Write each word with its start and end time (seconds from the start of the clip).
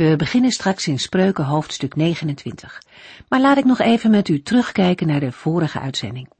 We 0.00 0.16
beginnen 0.16 0.50
straks 0.50 0.86
in 0.86 0.98
Spreuken 0.98 1.44
hoofdstuk 1.44 1.96
29. 1.96 2.82
Maar 3.28 3.40
laat 3.40 3.56
ik 3.56 3.64
nog 3.64 3.78
even 3.78 4.10
met 4.10 4.28
u 4.28 4.42
terugkijken 4.42 5.06
naar 5.06 5.20
de 5.20 5.32
vorige 5.32 5.80
uitzending. 5.80 6.30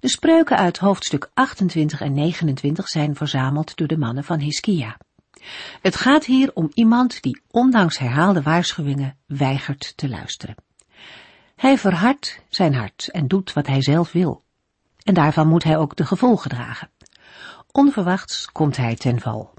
De 0.00 0.08
spreuken 0.08 0.56
uit 0.56 0.78
hoofdstuk 0.78 1.30
28 1.34 2.00
en 2.00 2.14
29 2.14 2.88
zijn 2.88 3.14
verzameld 3.14 3.76
door 3.76 3.86
de 3.86 3.98
mannen 3.98 4.24
van 4.24 4.38
Hiskia. 4.38 4.96
Het 5.80 5.96
gaat 5.96 6.24
hier 6.24 6.50
om 6.54 6.70
iemand 6.74 7.22
die 7.22 7.42
ondanks 7.50 7.98
herhaalde 7.98 8.42
waarschuwingen 8.42 9.16
weigert 9.26 9.96
te 9.96 10.08
luisteren. 10.08 10.56
Hij 11.56 11.78
verhardt 11.78 12.40
zijn 12.48 12.74
hart 12.74 13.08
en 13.10 13.28
doet 13.28 13.52
wat 13.52 13.66
hij 13.66 13.82
zelf 13.82 14.12
wil. 14.12 14.42
En 15.02 15.14
daarvan 15.14 15.48
moet 15.48 15.64
hij 15.64 15.76
ook 15.76 15.96
de 15.96 16.06
gevolgen 16.06 16.50
dragen. 16.50 16.90
Onverwachts 17.72 18.46
komt 18.52 18.76
hij 18.76 18.96
ten 18.96 19.20
val. 19.20 19.58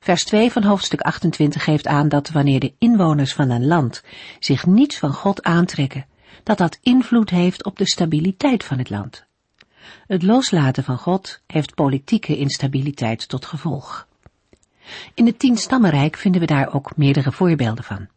Vers 0.00 0.24
2 0.24 0.52
van 0.52 0.62
hoofdstuk 0.62 1.00
28 1.00 1.64
geeft 1.64 1.86
aan 1.86 2.08
dat 2.08 2.30
wanneer 2.30 2.60
de 2.60 2.72
inwoners 2.78 3.34
van 3.34 3.50
een 3.50 3.66
land 3.66 4.02
zich 4.38 4.66
niets 4.66 4.98
van 4.98 5.12
God 5.12 5.42
aantrekken, 5.42 6.06
dat 6.42 6.58
dat 6.58 6.78
invloed 6.82 7.30
heeft 7.30 7.64
op 7.64 7.78
de 7.78 7.88
stabiliteit 7.88 8.64
van 8.64 8.78
het 8.78 8.90
land. 8.90 9.26
Het 10.06 10.22
loslaten 10.22 10.84
van 10.84 10.98
God 10.98 11.40
heeft 11.46 11.74
politieke 11.74 12.36
instabiliteit 12.36 13.28
tot 13.28 13.44
gevolg. 13.44 14.06
In 15.14 15.26
het 15.26 15.38
tienstammenrijk 15.38 16.16
vinden 16.16 16.40
we 16.40 16.46
daar 16.46 16.74
ook 16.74 16.96
meerdere 16.96 17.32
voorbeelden 17.32 17.84
van. 17.84 18.08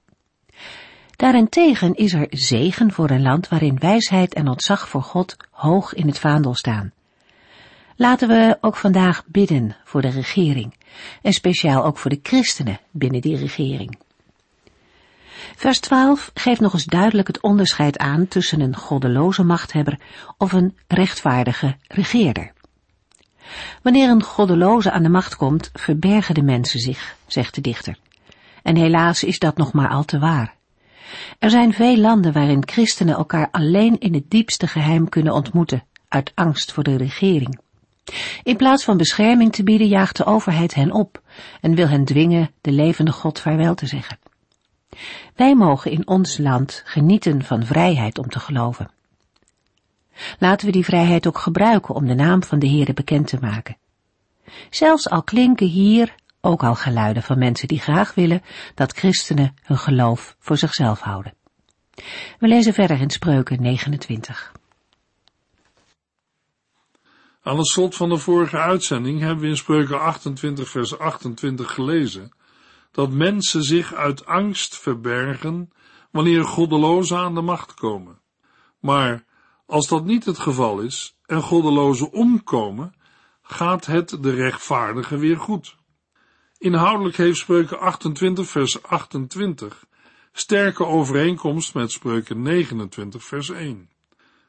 Daarentegen 1.16 1.96
is 1.96 2.14
er 2.14 2.28
zegen 2.30 2.92
voor 2.92 3.10
een 3.10 3.22
land 3.22 3.48
waarin 3.48 3.80
wijsheid 3.80 4.34
en 4.34 4.48
ontzag 4.48 4.90
voor 4.90 5.04
God 5.04 5.38
hoog 5.50 5.94
in 5.94 6.08
het 6.08 6.20
vaandel 6.20 6.54
staan. 6.54 6.92
Laten 8.02 8.28
we 8.28 8.58
ook 8.62 8.76
vandaag 8.76 9.24
bidden 9.26 9.76
voor 9.84 10.02
de 10.02 10.10
regering 10.10 10.74
en 11.22 11.34
speciaal 11.34 11.84
ook 11.86 11.98
voor 11.98 12.10
de 12.10 12.20
christenen 12.24 12.80
binnen 12.92 13.22
die 13.22 13.38
regering. 13.38 14.00
Vers 15.56 15.80
12 15.80 16.32
geeft 16.34 16.60
nog 16.60 16.74
eens 16.74 16.86
duidelijk 16.86 17.28
het 17.28 17.42
onderscheid 17.42 17.98
aan 17.98 18.28
tussen 18.28 18.60
een 18.60 18.76
goddeloze 18.76 19.44
machthebber 19.44 20.00
of 20.38 20.52
een 20.52 20.78
rechtvaardige 20.88 21.76
regeerder. 21.88 22.52
Wanneer 23.82 24.10
een 24.10 24.24
goddeloze 24.24 24.92
aan 24.92 25.04
de 25.04 25.10
macht 25.10 25.36
komt, 25.36 25.70
verbergen 25.74 26.36
de 26.36 26.44
mensen 26.44 26.80
zich, 26.80 27.16
zegt 27.28 27.56
de 27.56 27.62
dichter. 27.62 27.98
En 28.64 28.76
helaas 28.76 29.24
is 29.24 29.40
dat 29.40 29.58
nog 29.58 29.74
maar 29.74 29.90
al 29.90 30.06
te 30.06 30.20
waar. 30.20 30.56
Er 31.40 31.50
zijn 31.50 31.74
veel 31.74 31.98
landen 31.98 32.34
waarin 32.34 32.68
christenen 32.68 33.16
elkaar 33.16 33.48
alleen 33.52 34.00
in 34.00 34.14
het 34.14 34.30
diepste 34.30 34.68
geheim 34.68 35.10
kunnen 35.10 35.34
ontmoeten, 35.34 35.84
uit 36.08 36.32
angst 36.36 36.72
voor 36.72 36.84
de 36.84 36.98
regering. 36.98 37.60
In 38.44 38.58
plaats 38.58 38.84
van 38.84 38.98
bescherming 38.98 39.52
te 39.52 39.64
bieden, 39.64 39.88
jaagt 39.88 40.18
de 40.18 40.26
overheid 40.26 40.74
hen 40.74 40.92
op 40.92 41.22
en 41.62 41.76
wil 41.76 41.88
hen 41.88 42.06
dwingen 42.06 42.52
de 42.62 42.72
levende 42.72 43.12
God 43.12 43.40
vaarwel 43.40 43.76
te 43.76 43.86
zeggen. 43.86 44.20
Wij 45.36 45.56
mogen 45.56 45.92
in 45.92 46.08
ons 46.08 46.38
land 46.38 46.82
genieten 46.86 47.44
van 47.44 47.66
vrijheid 47.66 48.18
om 48.18 48.30
te 48.30 48.40
geloven. 48.40 48.92
Laten 50.40 50.66
we 50.66 50.72
die 50.72 50.86
vrijheid 50.86 51.28
ook 51.28 51.38
gebruiken 51.38 51.96
om 51.96 52.08
de 52.08 52.16
naam 52.16 52.44
van 52.44 52.60
de 52.60 52.68
Heere 52.68 52.94
bekend 52.94 53.28
te 53.28 53.38
maken. 53.42 53.78
Zelfs 54.70 55.10
al 55.10 55.24
klinken 55.24 55.68
hier 55.68 56.16
ook 56.42 56.64
al 56.64 56.76
geluiden 56.76 57.24
van 57.24 57.38
mensen 57.38 57.68
die 57.68 57.80
graag 57.80 58.14
willen 58.14 58.42
dat 58.76 58.94
christenen 58.94 59.56
hun 59.64 59.78
geloof 59.78 60.36
voor 60.40 60.58
zichzelf 60.58 61.00
houden. 61.00 61.34
We 62.40 62.48
lezen 62.48 62.74
verder 62.74 63.00
in 63.00 63.10
Spreuken 63.10 63.62
29. 63.62 64.52
Aan 67.44 67.58
het 67.58 67.68
slot 67.68 67.96
van 67.96 68.10
de 68.10 68.18
vorige 68.18 68.58
uitzending 68.58 69.20
hebben 69.20 69.44
we 69.44 69.50
in 69.50 69.58
Spreuken 69.58 70.00
28 70.00 70.70
vers 70.70 70.98
28 70.98 71.74
gelezen 71.74 72.32
dat 72.92 73.12
mensen 73.12 73.64
zich 73.64 73.94
uit 73.94 74.26
angst 74.26 74.78
verbergen 74.78 75.72
wanneer 76.12 76.44
goddelozen 76.44 77.18
aan 77.18 77.36
de 77.36 77.42
macht 77.42 77.74
komen. 77.74 78.22
Maar 78.80 79.26
als 79.66 79.88
dat 79.88 80.06
niet 80.06 80.26
het 80.26 80.40
geval 80.40 80.80
is 80.80 81.18
en 81.26 81.42
goddelozen 81.42 82.12
omkomen, 82.12 82.94
gaat 83.42 83.86
het 83.86 84.18
de 84.22 84.34
rechtvaardige 84.34 85.18
weer 85.18 85.38
goed. 85.38 85.76
Inhoudelijk 86.58 87.18
heeft 87.18 87.38
Spreuken 87.38 87.80
28 87.80 88.48
vers 88.48 88.84
28 88.84 89.86
sterke 90.32 90.86
overeenkomst 90.86 91.74
met 91.74 91.92
Spreuken 91.92 92.42
29 92.42 93.24
vers 93.24 93.50
1. 93.50 93.90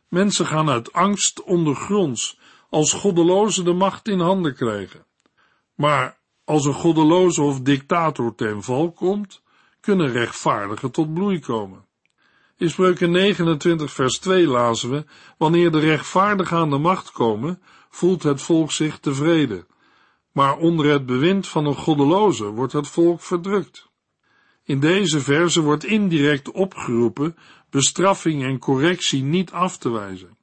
Mensen 0.08 0.46
gaan 0.46 0.68
uit 0.68 0.92
angst 0.92 1.42
ondergronds 1.42 2.38
als 2.72 2.92
goddelozen 2.92 3.64
de 3.64 3.72
macht 3.72 4.08
in 4.08 4.20
handen 4.20 4.54
krijgen. 4.54 5.06
Maar 5.74 6.18
als 6.44 6.64
een 6.64 6.74
goddeloze 6.74 7.42
of 7.42 7.60
dictator 7.60 8.34
ten 8.34 8.62
val 8.62 8.92
komt, 8.92 9.42
kunnen 9.80 10.12
rechtvaardigen 10.12 10.90
tot 10.90 11.14
bloei 11.14 11.40
komen. 11.40 11.86
In 12.56 12.70
Spreuken 12.70 13.10
29 13.10 13.92
vers 13.92 14.18
2 14.18 14.46
lazen 14.46 14.90
we, 14.90 15.04
wanneer 15.38 15.70
de 15.70 15.78
rechtvaardigen 15.78 16.56
aan 16.56 16.70
de 16.70 16.78
macht 16.78 17.10
komen, 17.10 17.62
voelt 17.90 18.22
het 18.22 18.42
volk 18.42 18.72
zich 18.72 18.98
tevreden. 18.98 19.66
Maar 20.32 20.56
onder 20.56 20.86
het 20.86 21.06
bewind 21.06 21.48
van 21.48 21.66
een 21.66 21.76
goddeloze 21.76 22.44
wordt 22.44 22.72
het 22.72 22.88
volk 22.88 23.20
verdrukt. 23.20 23.90
In 24.64 24.80
deze 24.80 25.20
verse 25.20 25.62
wordt 25.62 25.84
indirect 25.84 26.50
opgeroepen 26.50 27.36
bestraffing 27.70 28.42
en 28.42 28.58
correctie 28.58 29.22
niet 29.22 29.50
af 29.50 29.78
te 29.78 29.90
wijzen. 29.90 30.36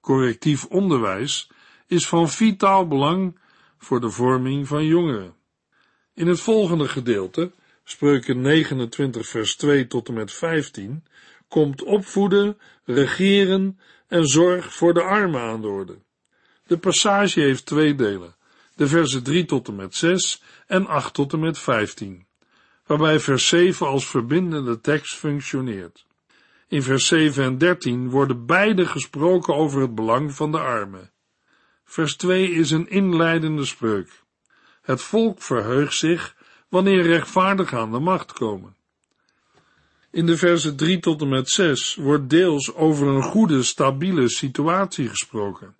Correctief 0.00 0.64
onderwijs 0.64 1.50
is 1.86 2.08
van 2.08 2.30
vitaal 2.30 2.88
belang 2.88 3.38
voor 3.78 4.00
de 4.00 4.10
vorming 4.10 4.68
van 4.68 4.84
jongeren. 4.84 5.34
In 6.14 6.26
het 6.26 6.40
volgende 6.40 6.88
gedeelte, 6.88 7.52
spreuken 7.84 8.40
29 8.40 9.26
vers 9.26 9.56
2 9.56 9.86
tot 9.86 10.08
en 10.08 10.14
met 10.14 10.32
15, 10.32 11.04
komt 11.48 11.82
opvoeden, 11.82 12.58
regeren 12.84 13.78
en 14.08 14.26
zorg 14.26 14.74
voor 14.74 14.94
de 14.94 15.02
armen 15.02 15.40
aan 15.40 15.60
de 15.60 15.68
orde. 15.68 15.98
De 16.66 16.78
passage 16.78 17.40
heeft 17.40 17.66
twee 17.66 17.94
delen, 17.94 18.36
de 18.76 18.86
versen 18.86 19.22
3 19.22 19.44
tot 19.44 19.68
en 19.68 19.76
met 19.76 19.94
6 19.94 20.42
en 20.66 20.86
8 20.86 21.14
tot 21.14 21.32
en 21.32 21.40
met 21.40 21.58
15, 21.58 22.26
waarbij 22.86 23.20
vers 23.20 23.48
7 23.48 23.86
als 23.86 24.06
verbindende 24.06 24.80
tekst 24.80 25.14
functioneert. 25.14 26.06
In 26.68 26.82
vers 26.82 27.06
7 27.06 27.44
en 27.44 27.58
13 27.58 28.10
worden 28.10 28.46
beide 28.46 28.86
gesproken 28.86 29.54
over 29.54 29.80
het 29.80 29.94
belang 29.94 30.34
van 30.34 30.52
de 30.52 30.58
armen. 30.58 31.10
Vers 31.92 32.16
2 32.16 32.50
is 32.50 32.70
een 32.70 32.88
inleidende 32.88 33.64
spreuk. 33.64 34.22
Het 34.82 35.02
volk 35.02 35.42
verheugt 35.42 35.94
zich 35.94 36.36
wanneer 36.68 37.02
rechtvaardig 37.02 37.74
aan 37.74 37.90
de 37.90 37.98
macht 37.98 38.32
komen. 38.32 38.76
In 40.10 40.26
de 40.26 40.36
versen 40.36 40.76
3 40.76 40.98
tot 40.98 41.20
en 41.20 41.28
met 41.28 41.50
6 41.50 41.94
wordt 41.94 42.30
deels 42.30 42.74
over 42.74 43.06
een 43.06 43.22
goede, 43.22 43.62
stabiele 43.62 44.28
situatie 44.28 45.08
gesproken, 45.08 45.76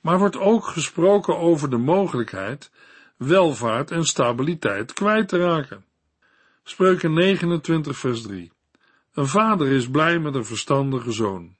maar 0.00 0.18
wordt 0.18 0.36
ook 0.36 0.64
gesproken 0.64 1.36
over 1.36 1.70
de 1.70 1.78
mogelijkheid 1.78 2.70
welvaart 3.16 3.90
en 3.90 4.04
stabiliteit 4.04 4.92
kwijt 4.92 5.28
te 5.28 5.38
raken. 5.38 5.84
Spreuken 6.62 7.12
29 7.12 7.96
vers 7.96 8.22
3 8.22 8.52
Een 9.14 9.28
vader 9.28 9.68
is 9.68 9.90
blij 9.90 10.18
met 10.18 10.34
een 10.34 10.44
verstandige 10.44 11.12
zoon, 11.12 11.56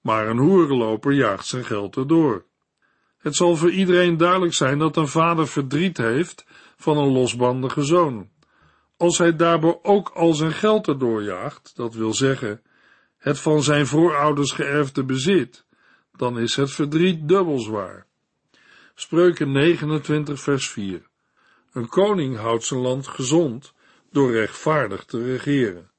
maar 0.00 0.28
een 0.28 0.38
hoerenloper 0.38 1.12
jaagt 1.12 1.46
zijn 1.46 1.64
geld 1.64 1.96
erdoor. 1.96 2.44
Het 3.24 3.36
zal 3.36 3.56
voor 3.56 3.70
iedereen 3.70 4.16
duidelijk 4.16 4.54
zijn 4.54 4.78
dat 4.78 4.96
een 4.96 5.08
vader 5.08 5.48
verdriet 5.48 5.96
heeft 5.96 6.44
van 6.76 6.96
een 6.96 7.12
losbandige 7.12 7.82
zoon. 7.84 8.28
Als 8.96 9.18
hij 9.18 9.36
daarbij 9.36 9.78
ook 9.82 10.08
al 10.08 10.34
zijn 10.34 10.52
geld 10.52 10.88
erdoor 10.88 11.22
jaagt, 11.22 11.72
dat 11.76 11.94
wil 11.94 12.14
zeggen, 12.14 12.62
het 13.16 13.38
van 13.38 13.62
zijn 13.62 13.86
voorouders 13.86 14.52
geërfde 14.52 15.04
bezit, 15.04 15.66
dan 16.16 16.38
is 16.38 16.56
het 16.56 16.70
verdriet 16.70 17.28
dubbel 17.28 17.58
zwaar. 17.58 18.06
Spreuken 18.94 19.52
29 19.52 20.40
vers 20.40 20.68
4 20.70 21.02
Een 21.72 21.88
koning 21.88 22.36
houdt 22.36 22.64
zijn 22.64 22.80
land 22.80 23.06
gezond 23.06 23.74
door 24.10 24.32
rechtvaardig 24.32 25.04
te 25.04 25.24
regeren, 25.24 25.90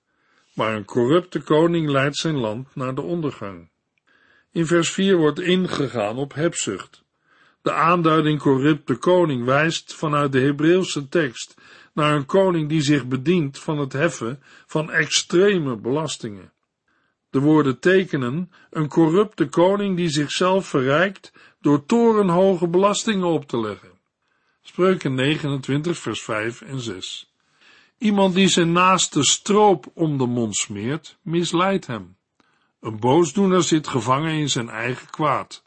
maar 0.54 0.76
een 0.76 0.86
corrupte 0.86 1.42
koning 1.42 1.90
leidt 1.90 2.18
zijn 2.18 2.38
land 2.38 2.76
naar 2.76 2.96
de 2.96 3.02
ondergang. 3.02 3.70
In 4.52 4.66
vers 4.66 4.92
4 4.92 5.18
wordt 5.18 5.40
ingegaan 5.40 6.18
op 6.18 6.34
hebzucht. 6.34 7.04
De 7.66 7.74
aanduiding 7.74 8.40
corrupte 8.40 8.96
koning 8.96 9.46
wijst 9.46 9.96
vanuit 9.96 10.32
de 10.32 10.40
Hebreeuwse 10.40 11.10
tekst 11.10 11.56
naar 11.94 12.16
een 12.16 12.26
koning 12.26 12.70
die 12.70 12.82
zich 12.82 13.08
bedient 13.08 13.60
van 13.60 13.78
het 13.78 13.94
heffen 13.94 14.44
van 14.66 14.92
extreme 14.92 15.76
belastingen. 15.76 16.52
De 17.30 17.40
woorden 17.40 17.80
tekenen 17.80 18.52
een 18.70 18.88
corrupte 18.88 19.46
koning 19.46 19.98
die 19.98 20.10
zichzelf 20.10 20.68
verrijkt 20.68 21.32
door 21.62 21.86
torenhoge 21.86 22.68
belastingen 22.68 23.28
op 23.28 23.48
te 23.48 23.60
leggen. 23.60 24.00
Spreuken 24.62 25.14
29 25.14 25.98
vers 25.98 26.22
5 26.22 26.62
en 26.62 26.80
6. 26.80 27.34
Iemand 27.98 28.34
die 28.34 28.48
zijn 28.48 28.72
naaste 28.72 29.24
stroop 29.24 29.92
om 29.94 30.18
de 30.18 30.26
mond 30.26 30.56
smeert, 30.56 31.18
misleidt 31.22 31.88
hem. 31.88 32.18
Een 32.80 33.00
boosdoener 33.00 33.64
zit 33.64 33.88
gevangen 33.88 34.34
in 34.34 34.50
zijn 34.50 34.70
eigen 34.70 35.10
kwaad, 35.10 35.64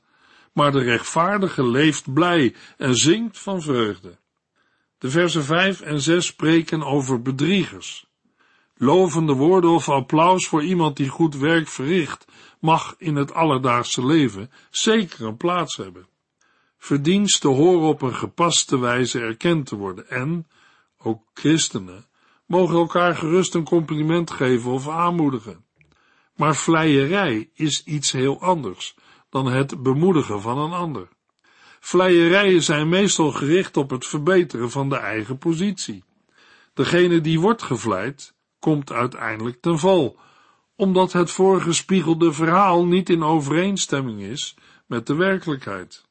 maar 0.58 0.72
de 0.72 0.82
rechtvaardige 0.82 1.66
leeft 1.66 2.12
blij 2.12 2.54
en 2.76 2.94
zingt 2.94 3.38
van 3.38 3.62
vreugde. 3.62 4.18
De 4.98 5.10
versen 5.10 5.44
5 5.44 5.80
en 5.80 6.00
6 6.00 6.26
spreken 6.26 6.82
over 6.82 7.22
bedriegers. 7.22 8.06
Lovende 8.76 9.32
woorden 9.32 9.70
of 9.70 9.88
applaus 9.88 10.46
voor 10.46 10.62
iemand 10.62 10.96
die 10.96 11.08
goed 11.08 11.36
werk 11.36 11.68
verricht, 11.68 12.24
mag 12.60 12.94
in 12.98 13.16
het 13.16 13.32
alledaagse 13.32 14.06
leven 14.06 14.50
zeker 14.70 15.26
een 15.26 15.36
plaats 15.36 15.76
hebben. 15.76 16.08
Verdiensten 16.78 17.50
horen 17.50 17.88
op 17.88 18.02
een 18.02 18.14
gepaste 18.14 18.78
wijze 18.78 19.20
erkend 19.20 19.66
te 19.66 19.76
worden 19.76 20.10
en, 20.10 20.46
ook 20.98 21.22
christenen, 21.34 22.06
mogen 22.46 22.76
elkaar 22.76 23.16
gerust 23.16 23.54
een 23.54 23.64
compliment 23.64 24.30
geven 24.30 24.70
of 24.70 24.88
aanmoedigen. 24.88 25.64
Maar 26.36 26.56
vleierij 26.56 27.50
is 27.54 27.84
iets 27.84 28.12
heel 28.12 28.40
anders 28.40 28.94
dan 29.30 29.46
het 29.46 29.82
bemoedigen 29.82 30.40
van 30.40 30.58
een 30.58 30.72
ander. 30.72 31.08
Vleierijen 31.80 32.62
zijn 32.62 32.88
meestal 32.88 33.32
gericht 33.32 33.76
op 33.76 33.90
het 33.90 34.06
verbeteren 34.06 34.70
van 34.70 34.88
de 34.88 34.96
eigen 34.96 35.38
positie. 35.38 36.04
Degene 36.74 37.20
die 37.20 37.40
wordt 37.40 37.62
gevleid, 37.62 38.34
komt 38.58 38.92
uiteindelijk 38.92 39.60
ten 39.60 39.78
val, 39.78 40.16
omdat 40.76 41.12
het 41.12 41.30
voorgespiegelde 41.30 42.32
verhaal 42.32 42.86
niet 42.86 43.08
in 43.10 43.22
overeenstemming 43.22 44.20
is 44.20 44.56
met 44.86 45.06
de 45.06 45.14
werkelijkheid. 45.14 46.06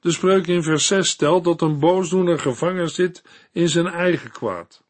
De 0.00 0.10
spreuk 0.10 0.46
in 0.46 0.62
vers 0.62 0.86
6 0.86 1.08
stelt 1.08 1.44
dat 1.44 1.60
een 1.60 1.78
boosdoener 1.78 2.38
gevangen 2.38 2.90
zit 2.90 3.24
in 3.52 3.68
zijn 3.68 3.86
eigen 3.86 4.30
kwaad. 4.30 4.84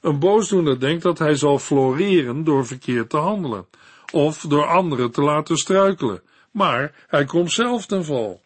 Een 0.00 0.18
boosdoener 0.18 0.80
denkt 0.80 1.02
dat 1.02 1.18
hij 1.18 1.34
zal 1.34 1.58
floreren 1.58 2.44
door 2.44 2.66
verkeerd 2.66 3.10
te 3.10 3.16
handelen, 3.16 3.66
of 4.12 4.40
door 4.40 4.66
anderen 4.66 5.10
te 5.10 5.22
laten 5.22 5.56
struikelen, 5.56 6.22
maar 6.50 7.04
hij 7.06 7.24
komt 7.24 7.52
zelf 7.52 7.86
ten 7.86 8.04
val. 8.04 8.40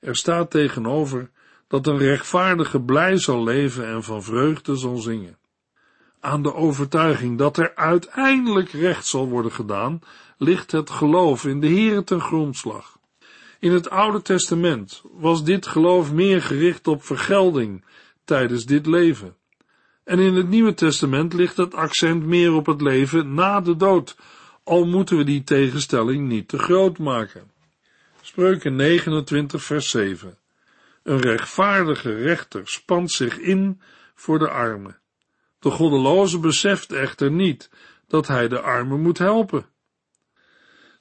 Er 0.00 0.16
staat 0.16 0.50
tegenover 0.50 1.30
dat 1.68 1.86
een 1.86 1.98
rechtvaardige 1.98 2.80
blij 2.80 3.16
zal 3.16 3.42
leven 3.42 3.86
en 3.86 4.02
van 4.02 4.22
vreugde 4.22 4.76
zal 4.76 4.96
zingen. 4.96 5.38
Aan 6.20 6.42
de 6.42 6.54
overtuiging 6.54 7.38
dat 7.38 7.56
er 7.56 7.74
uiteindelijk 7.74 8.70
recht 8.70 9.06
zal 9.06 9.28
worden 9.28 9.52
gedaan, 9.52 10.00
ligt 10.38 10.72
het 10.72 10.90
geloof 10.90 11.44
in 11.44 11.60
de 11.60 11.66
Heer 11.66 12.04
ten 12.04 12.20
grondslag. 12.20 12.98
In 13.58 13.72
het 13.72 13.90
Oude 13.90 14.22
Testament 14.22 15.02
was 15.12 15.44
dit 15.44 15.66
geloof 15.66 16.12
meer 16.12 16.42
gericht 16.42 16.86
op 16.86 17.04
vergelding 17.04 17.84
tijdens 18.24 18.64
dit 18.66 18.86
leven. 18.86 19.36
En 20.04 20.18
in 20.18 20.34
het 20.34 20.48
Nieuwe 20.48 20.74
Testament 20.74 21.32
ligt 21.32 21.56
het 21.56 21.74
accent 21.74 22.26
meer 22.26 22.52
op 22.52 22.66
het 22.66 22.80
leven 22.80 23.34
na 23.34 23.60
de 23.60 23.76
dood, 23.76 24.16
al 24.64 24.84
moeten 24.84 25.16
we 25.16 25.24
die 25.24 25.44
tegenstelling 25.44 26.28
niet 26.28 26.48
te 26.48 26.58
groot 26.58 26.98
maken. 26.98 27.50
Spreuken 28.20 28.76
29 28.76 29.62
vers 29.62 29.90
7 29.90 30.38
Een 31.02 31.20
rechtvaardige 31.20 32.14
rechter 32.14 32.68
spant 32.68 33.10
zich 33.10 33.38
in 33.38 33.80
voor 34.14 34.38
de 34.38 34.48
armen. 34.48 34.98
De 35.58 35.70
goddeloze 35.70 36.38
beseft 36.38 36.92
echter 36.92 37.30
niet 37.30 37.70
dat 38.08 38.26
hij 38.26 38.48
de 38.48 38.60
armen 38.60 39.00
moet 39.00 39.18
helpen. 39.18 39.66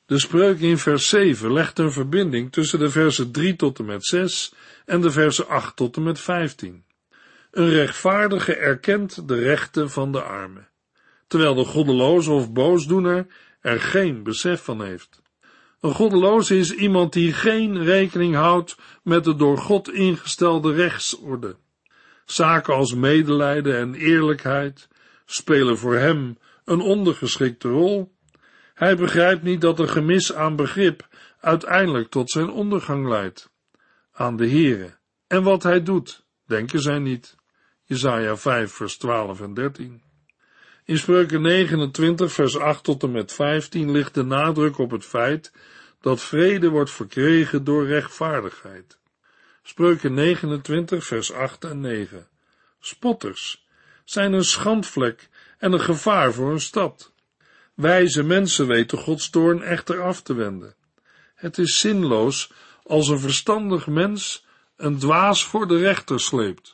De 0.06 0.20
spreuk 0.20 0.60
in 0.60 0.78
vers 0.78 1.10
7 1.10 1.54
legt 1.54 1.80
een 1.80 1.92
verbinding 1.92 2.52
tussen 2.52 2.80
de 2.80 2.90
versen 2.90 3.32
3 3.32 3.56
tot 3.56 3.80
en 3.80 3.86
met 3.86 4.06
6 4.06 4.54
en 4.86 5.02
de 5.02 5.12
versen 5.12 5.48
8 5.48 5.76
tot 5.76 5.96
en 5.96 6.04
met 6.04 6.20
15. 6.20 6.86
Een 7.52 7.70
rechtvaardige 7.70 8.56
erkent 8.56 9.28
de 9.28 9.36
rechten 9.36 9.90
van 9.90 10.12
de 10.12 10.22
armen, 10.22 10.68
terwijl 11.28 11.56
de 11.56 11.66
goddeloze 11.66 12.32
of 12.32 12.52
boosdoener 12.52 13.28
er 13.62 13.80
geen 13.80 14.24
besef 14.24 14.64
van 14.64 14.84
heeft. 14.84 15.22
Een 15.80 15.94
goddeloze 15.94 16.58
is 16.58 16.72
iemand 16.72 17.14
die 17.14 17.34
geen 17.34 17.84
rekening 17.84 18.36
houdt 18.36 18.78
met 19.04 19.24
de 19.24 19.36
door 19.36 19.58
God 19.58 19.92
ingestelde 19.92 20.74
rechtsorde. 20.74 21.56
Zaken 22.26 22.74
als 22.74 22.94
medelijden 22.94 23.78
en 23.78 23.96
eerlijkheid 23.96 24.88
spelen 25.26 25.78
voor 25.78 25.96
hem 25.96 26.38
een 26.66 26.80
ondergeschikte 26.80 27.68
rol. 27.68 28.16
Hij 28.74 28.96
begrijpt 28.96 29.44
niet 29.44 29.62
dat 29.62 29.80
een 29.80 29.90
gemis 29.90 30.34
aan 30.34 30.56
begrip 30.56 31.08
uiteindelijk 31.40 32.10
tot 32.10 32.32
zijn 32.32 32.50
ondergang 32.50 33.08
leidt. 33.08 33.52
Aan 34.12 34.38
de 34.38 34.50
Heere. 34.50 34.98
En 35.28 35.44
wat 35.44 35.64
hij 35.64 35.84
doet, 35.84 36.26
denken 36.46 36.82
zij 36.82 37.00
niet. 37.00 37.36
Jesaja 37.84 38.38
5 38.38 38.72
vers 38.72 38.98
12 38.98 39.42
en 39.42 39.54
13. 39.54 40.11
In 40.92 40.98
Spreuken 40.98 41.42
29 41.42 42.32
vers 42.32 42.58
8 42.58 42.84
tot 42.84 43.04
en 43.04 43.12
met 43.12 43.34
15 43.34 43.92
ligt 43.92 44.14
de 44.14 44.24
nadruk 44.24 44.78
op 44.78 44.92
het 44.92 45.06
feit 45.06 45.52
dat 46.02 46.22
vrede 46.22 46.70
wordt 46.70 46.92
verkregen 46.92 47.64
door 47.64 47.88
rechtvaardigheid. 47.88 49.00
Spreuken 49.64 50.14
29 50.14 51.06
vers 51.06 51.34
8 51.34 51.64
en 51.64 51.80
9. 51.80 52.28
Spotters 52.80 53.66
zijn 54.04 54.34
een 54.34 54.44
schandvlek 54.44 55.30
en 55.58 55.72
een 55.72 55.82
gevaar 55.82 56.34
voor 56.34 56.52
een 56.52 56.62
stad. 56.62 57.14
Wijze 57.74 58.24
mensen 58.24 58.68
weten 58.68 58.98
Gods 58.98 59.30
toorn 59.30 59.62
echter 59.62 60.02
af 60.02 60.22
te 60.22 60.34
wenden. 60.34 60.76
Het 61.36 61.58
is 61.58 61.80
zinloos 61.80 62.52
als 62.84 63.08
een 63.08 63.20
verstandig 63.20 63.88
mens 63.88 64.46
een 64.78 64.98
dwaas 64.98 65.46
voor 65.46 65.68
de 65.68 65.78
rechter 65.78 66.20
sleept. 66.20 66.74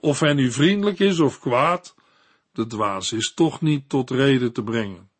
Of 0.00 0.20
hij 0.20 0.32
nu 0.32 0.52
vriendelijk 0.52 0.98
is 0.98 1.20
of 1.20 1.40
kwaad, 1.40 1.94
de 2.52 2.66
dwaas 2.66 3.12
is 3.12 3.34
toch 3.34 3.60
niet 3.60 3.88
tot 3.88 4.10
reden 4.10 4.52
te 4.52 4.62
brengen. 4.62 5.10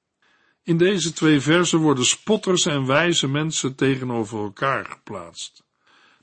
In 0.62 0.76
deze 0.76 1.12
twee 1.12 1.40
versen 1.40 1.78
worden 1.78 2.04
spotters 2.04 2.66
en 2.66 2.86
wijze 2.86 3.28
mensen 3.28 3.74
tegenover 3.74 4.38
elkaar 4.38 4.84
geplaatst. 4.84 5.64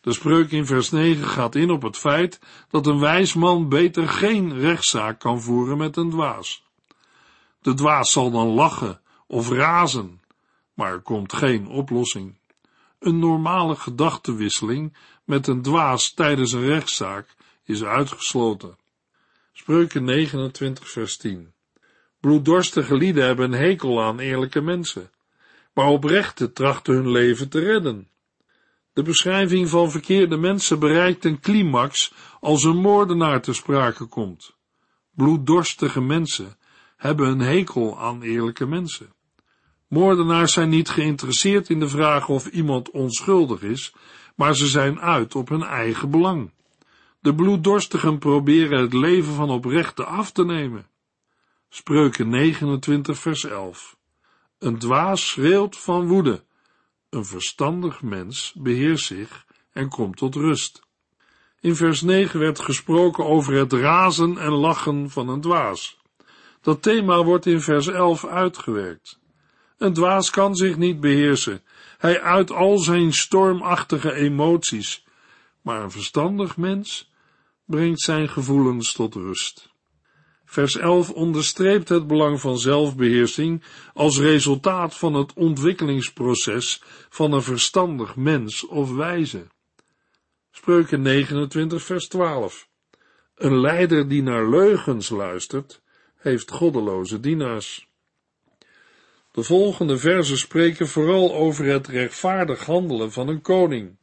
De 0.01 0.13
spreuk 0.13 0.51
in 0.51 0.65
vers 0.65 0.91
9 0.91 1.27
gaat 1.27 1.55
in 1.55 1.71
op 1.71 1.81
het 1.81 1.97
feit 1.97 2.39
dat 2.69 2.87
een 2.87 2.99
wijs 2.99 3.33
man 3.33 3.69
beter 3.69 4.09
geen 4.09 4.59
rechtszaak 4.59 5.19
kan 5.19 5.41
voeren 5.41 5.77
met 5.77 5.97
een 5.97 6.09
dwaas. 6.09 6.63
De 7.61 7.73
dwaas 7.73 8.11
zal 8.11 8.31
dan 8.31 8.47
lachen 8.47 9.01
of 9.27 9.49
razen, 9.49 10.21
maar 10.73 10.91
er 10.91 11.01
komt 11.01 11.33
geen 11.33 11.67
oplossing. 11.67 12.37
Een 12.99 13.19
normale 13.19 13.75
gedachtenwisseling 13.75 14.97
met 15.23 15.47
een 15.47 15.61
dwaas 15.61 16.13
tijdens 16.13 16.51
een 16.51 16.65
rechtszaak 16.65 17.35
is 17.63 17.83
uitgesloten. 17.83 18.77
Spreuken 19.59 20.03
29 20.03 20.89
vers 20.89 21.17
10 21.17 21.53
Bloeddorstige 22.19 22.95
lieden 22.95 23.25
hebben 23.25 23.53
een 23.53 23.59
hekel 23.59 24.03
aan 24.03 24.19
eerlijke 24.19 24.61
mensen, 24.61 25.11
maar 25.73 25.87
oprechte 25.87 26.51
trachten 26.51 26.93
hun 26.93 27.11
leven 27.11 27.49
te 27.49 27.59
redden. 27.59 28.09
De 28.93 29.01
beschrijving 29.01 29.69
van 29.69 29.91
verkeerde 29.91 30.37
mensen 30.37 30.79
bereikt 30.79 31.25
een 31.25 31.39
climax 31.39 32.13
als 32.39 32.63
een 32.63 32.77
moordenaar 32.77 33.41
te 33.41 33.53
sprake 33.53 34.05
komt. 34.05 34.55
Bloeddorstige 35.11 36.01
mensen 36.01 36.57
hebben 36.97 37.27
een 37.27 37.41
hekel 37.41 37.99
aan 37.99 38.21
eerlijke 38.21 38.65
mensen. 38.65 39.13
Moordenaars 39.87 40.53
zijn 40.53 40.69
niet 40.69 40.89
geïnteresseerd 40.89 41.69
in 41.69 41.79
de 41.79 41.89
vraag 41.89 42.29
of 42.29 42.47
iemand 42.47 42.91
onschuldig 42.91 43.61
is, 43.61 43.93
maar 44.35 44.55
ze 44.55 44.67
zijn 44.67 44.99
uit 44.99 45.35
op 45.35 45.49
hun 45.49 45.63
eigen 45.63 46.09
belang. 46.09 46.51
De 47.21 47.35
bloeddorstigen 47.35 48.19
proberen 48.19 48.81
het 48.81 48.93
leven 48.93 49.33
van 49.33 49.49
oprechte 49.49 50.05
af 50.05 50.31
te 50.31 50.45
nemen. 50.45 50.87
Spreuken 51.69 52.29
29 52.29 53.19
vers 53.19 53.43
11 53.43 53.97
Een 54.59 54.79
dwaas 54.79 55.27
schreeuwt 55.27 55.77
van 55.77 56.07
woede. 56.07 56.43
Een 57.09 57.25
verstandig 57.25 58.01
mens 58.01 58.53
beheerst 58.57 59.05
zich 59.05 59.45
en 59.71 59.89
komt 59.89 60.17
tot 60.17 60.35
rust. 60.35 60.81
In 61.59 61.75
vers 61.75 62.01
9 62.01 62.39
werd 62.39 62.59
gesproken 62.59 63.25
over 63.25 63.53
het 63.53 63.73
razen 63.73 64.37
en 64.37 64.51
lachen 64.51 65.09
van 65.09 65.29
een 65.29 65.41
dwaas. 65.41 65.97
Dat 66.61 66.81
thema 66.81 67.23
wordt 67.23 67.45
in 67.45 67.61
vers 67.61 67.87
11 67.87 68.25
uitgewerkt. 68.25 69.19
Een 69.77 69.93
dwaas 69.93 70.29
kan 70.29 70.55
zich 70.55 70.77
niet 70.77 70.99
beheersen. 70.99 71.63
Hij 71.97 72.21
uit 72.21 72.51
al 72.51 72.77
zijn 72.77 73.13
stormachtige 73.13 74.13
emoties. 74.13 75.05
Maar 75.61 75.83
een 75.83 75.91
verstandig 75.91 76.57
mens 76.57 77.08
brengt 77.69 78.01
zijn 78.01 78.29
gevoelens 78.29 78.93
tot 78.93 79.15
rust. 79.15 79.69
Vers 80.45 80.77
11 80.77 81.11
onderstreept 81.11 81.89
het 81.89 82.07
belang 82.07 82.41
van 82.41 82.59
zelfbeheersing 82.59 83.63
als 83.93 84.19
resultaat 84.19 84.97
van 84.97 85.13
het 85.13 85.33
ontwikkelingsproces 85.33 86.81
van 87.09 87.31
een 87.31 87.43
verstandig 87.43 88.15
mens 88.15 88.67
of 88.67 88.93
wijze. 88.93 89.47
Spreuken 90.51 91.01
29 91.01 91.83
vers 91.83 92.07
12. 92.07 92.67
Een 93.35 93.59
leider 93.59 94.07
die 94.07 94.23
naar 94.23 94.49
leugens 94.49 95.09
luistert, 95.09 95.81
heeft 96.17 96.51
goddeloze 96.51 97.19
dienaars. 97.19 97.87
De 99.31 99.43
volgende 99.43 99.97
verzen 99.97 100.37
spreken 100.37 100.87
vooral 100.87 101.35
over 101.35 101.65
het 101.65 101.87
rechtvaardig 101.87 102.65
handelen 102.65 103.11
van 103.11 103.27
een 103.27 103.41
koning. 103.41 103.99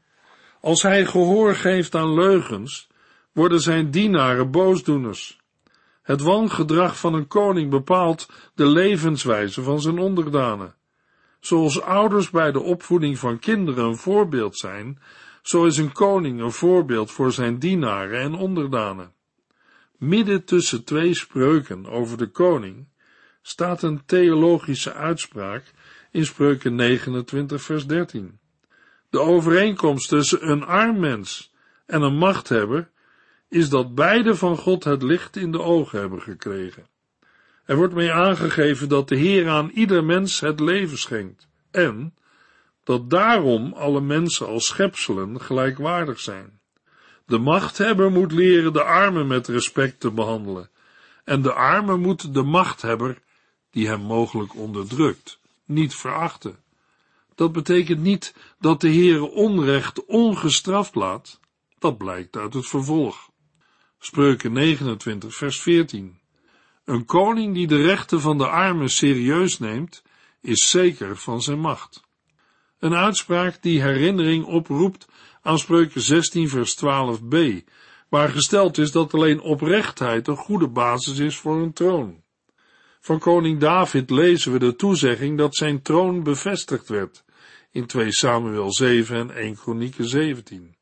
Als 0.60 0.82
hij 0.82 1.06
gehoor 1.06 1.54
geeft 1.54 1.94
aan 1.94 2.14
leugens, 2.14 2.88
worden 3.36 3.60
zijn 3.60 3.90
dienaren 3.90 4.50
boosdoeners. 4.50 5.40
Het 6.02 6.20
wangedrag 6.20 6.98
van 6.98 7.14
een 7.14 7.26
koning 7.26 7.70
bepaalt 7.70 8.28
de 8.54 8.66
levenswijze 8.66 9.62
van 9.62 9.80
zijn 9.80 9.98
onderdanen. 9.98 10.74
Zoals 11.40 11.80
ouders 11.80 12.30
bij 12.30 12.52
de 12.52 12.60
opvoeding 12.60 13.18
van 13.18 13.38
kinderen 13.38 13.84
een 13.84 13.96
voorbeeld 13.96 14.56
zijn, 14.56 14.98
zo 15.42 15.64
is 15.64 15.76
een 15.76 15.92
koning 15.92 16.40
een 16.40 16.52
voorbeeld 16.52 17.10
voor 17.10 17.32
zijn 17.32 17.58
dienaren 17.58 18.20
en 18.20 18.34
onderdanen. 18.34 19.12
Midden 19.98 20.44
tussen 20.44 20.84
twee 20.84 21.14
spreuken 21.14 21.86
over 21.86 22.18
de 22.18 22.30
koning 22.30 22.88
staat 23.42 23.82
een 23.82 24.02
theologische 24.06 24.92
uitspraak 24.92 25.72
in 26.10 26.24
spreuken 26.24 26.74
29 26.74 27.62
vers 27.62 27.86
13. 27.86 28.38
De 29.10 29.20
overeenkomst 29.20 30.08
tussen 30.08 30.50
een 30.50 30.64
arm 30.64 31.00
mens 31.00 31.54
en 31.86 32.02
een 32.02 32.16
machthebber 32.16 32.94
is 33.48 33.68
dat 33.68 33.94
beide 33.94 34.34
van 34.34 34.56
God 34.56 34.84
het 34.84 35.02
licht 35.02 35.36
in 35.36 35.52
de 35.52 35.60
ogen 35.60 36.00
hebben 36.00 36.22
gekregen. 36.22 36.86
Er 37.64 37.76
wordt 37.76 37.94
mee 37.94 38.12
aangegeven 38.12 38.88
dat 38.88 39.08
de 39.08 39.16
Heer 39.16 39.48
aan 39.48 39.70
ieder 39.70 40.04
mens 40.04 40.40
het 40.40 40.60
leven 40.60 40.98
schenkt 40.98 41.48
en 41.70 42.14
dat 42.84 43.10
daarom 43.10 43.72
alle 43.72 44.00
mensen 44.00 44.46
als 44.46 44.66
schepselen 44.66 45.40
gelijkwaardig 45.40 46.20
zijn. 46.20 46.60
De 47.26 47.38
machthebber 47.38 48.10
moet 48.10 48.32
leren 48.32 48.72
de 48.72 48.82
armen 48.82 49.26
met 49.26 49.48
respect 49.48 50.00
te 50.00 50.10
behandelen 50.10 50.70
en 51.24 51.42
de 51.42 51.52
arme 51.52 51.96
moet 51.96 52.34
de 52.34 52.42
machthebber, 52.42 53.18
die 53.70 53.88
hem 53.88 54.00
mogelijk 54.00 54.54
onderdrukt, 54.54 55.38
niet 55.64 55.94
verachten. 55.94 56.56
Dat 57.34 57.52
betekent 57.52 58.00
niet 58.00 58.34
dat 58.58 58.80
de 58.80 58.88
Heere 58.88 59.30
onrecht 59.30 60.04
ongestraft 60.04 60.94
laat. 60.94 61.40
Dat 61.78 61.98
blijkt 61.98 62.36
uit 62.36 62.54
het 62.54 62.66
vervolg. 62.66 63.30
Spreuken 63.98 64.52
29, 64.52 65.34
vers 65.34 65.60
14. 65.60 66.18
Een 66.84 67.04
koning 67.04 67.54
die 67.54 67.66
de 67.66 67.82
rechten 67.82 68.20
van 68.20 68.38
de 68.38 68.46
armen 68.46 68.88
serieus 68.88 69.58
neemt, 69.58 70.02
is 70.40 70.70
zeker 70.70 71.16
van 71.16 71.42
zijn 71.42 71.58
macht. 71.58 72.04
Een 72.78 72.94
uitspraak 72.94 73.62
die 73.62 73.82
herinnering 73.82 74.44
oproept 74.44 75.08
aan 75.42 75.58
Spreuken 75.58 76.00
16, 76.00 76.48
vers 76.48 76.76
12b, 76.84 77.36
waar 78.08 78.28
gesteld 78.28 78.78
is 78.78 78.92
dat 78.92 79.14
alleen 79.14 79.40
oprechtheid 79.40 80.28
een 80.28 80.36
goede 80.36 80.68
basis 80.68 81.18
is 81.18 81.36
voor 81.36 81.56
een 81.56 81.72
troon. 81.72 82.22
Van 83.00 83.18
koning 83.18 83.60
David 83.60 84.10
lezen 84.10 84.52
we 84.52 84.58
de 84.58 84.76
toezegging 84.76 85.38
dat 85.38 85.56
zijn 85.56 85.82
troon 85.82 86.22
bevestigd 86.22 86.88
werd 86.88 87.24
in 87.70 87.86
2 87.86 88.12
Samuel 88.12 88.72
7 88.72 89.16
en 89.16 89.30
1 89.30 89.56
Kronieken 89.56 90.08
17. 90.08 90.74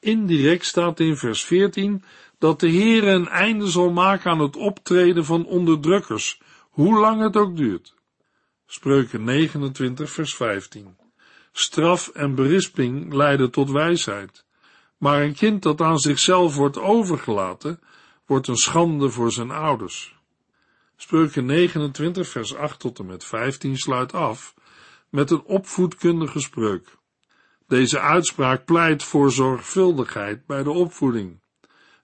Indirect 0.00 0.64
staat 0.64 1.00
in 1.00 1.16
vers 1.16 1.44
14 1.44 2.04
dat 2.38 2.60
de 2.60 2.70
Heere 2.70 3.10
een 3.10 3.28
einde 3.28 3.66
zal 3.66 3.90
maken 3.90 4.30
aan 4.30 4.40
het 4.40 4.56
optreden 4.56 5.24
van 5.24 5.46
onderdrukkers, 5.46 6.40
hoe 6.70 6.98
lang 6.98 7.22
het 7.22 7.36
ook 7.36 7.56
duurt. 7.56 7.94
Spreuken 8.66 9.24
29 9.24 10.10
vers 10.10 10.34
15. 10.34 10.96
Straf 11.52 12.08
en 12.08 12.34
berisping 12.34 13.12
leiden 13.12 13.50
tot 13.50 13.70
wijsheid, 13.70 14.44
maar 14.96 15.22
een 15.22 15.34
kind 15.34 15.62
dat 15.62 15.80
aan 15.80 15.98
zichzelf 15.98 16.54
wordt 16.56 16.78
overgelaten, 16.78 17.80
wordt 18.26 18.48
een 18.48 18.56
schande 18.56 19.10
voor 19.10 19.32
zijn 19.32 19.50
ouders. 19.50 20.16
Spreuken 20.96 21.46
29 21.46 22.28
vers 22.28 22.54
8 22.54 22.80
tot 22.80 22.98
en 22.98 23.06
met 23.06 23.24
15 23.24 23.76
sluit 23.76 24.12
af 24.12 24.54
met 25.08 25.30
een 25.30 25.42
opvoedkundige 25.42 26.40
spreuk. 26.40 26.96
Deze 27.66 28.00
uitspraak 28.00 28.64
pleit 28.64 29.04
voor 29.04 29.32
zorgvuldigheid 29.32 30.46
bij 30.46 30.62
de 30.62 30.70
opvoeding. 30.70 31.40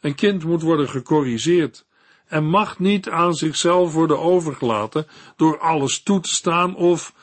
Een 0.04 0.14
kind 0.14 0.44
moet 0.44 0.62
worden 0.62 0.88
gecorrigeerd 0.88 1.86
en 2.26 2.44
mag 2.44 2.78
niet 2.78 3.08
aan 3.08 3.34
zichzelf 3.34 3.92
worden 3.92 4.18
overgelaten 4.18 5.06
door 5.36 5.58
alles 5.58 6.02
toe 6.02 6.20
te 6.20 6.28
staan 6.28 6.76
of 6.76 7.14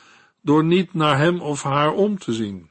door 0.42 0.64
niet 0.64 0.94
naar 0.94 1.18
hem 1.18 1.42
of 1.42 1.64
haar 1.64 1.94
om 1.94 2.18
te 2.18 2.34
zien. 2.34 2.70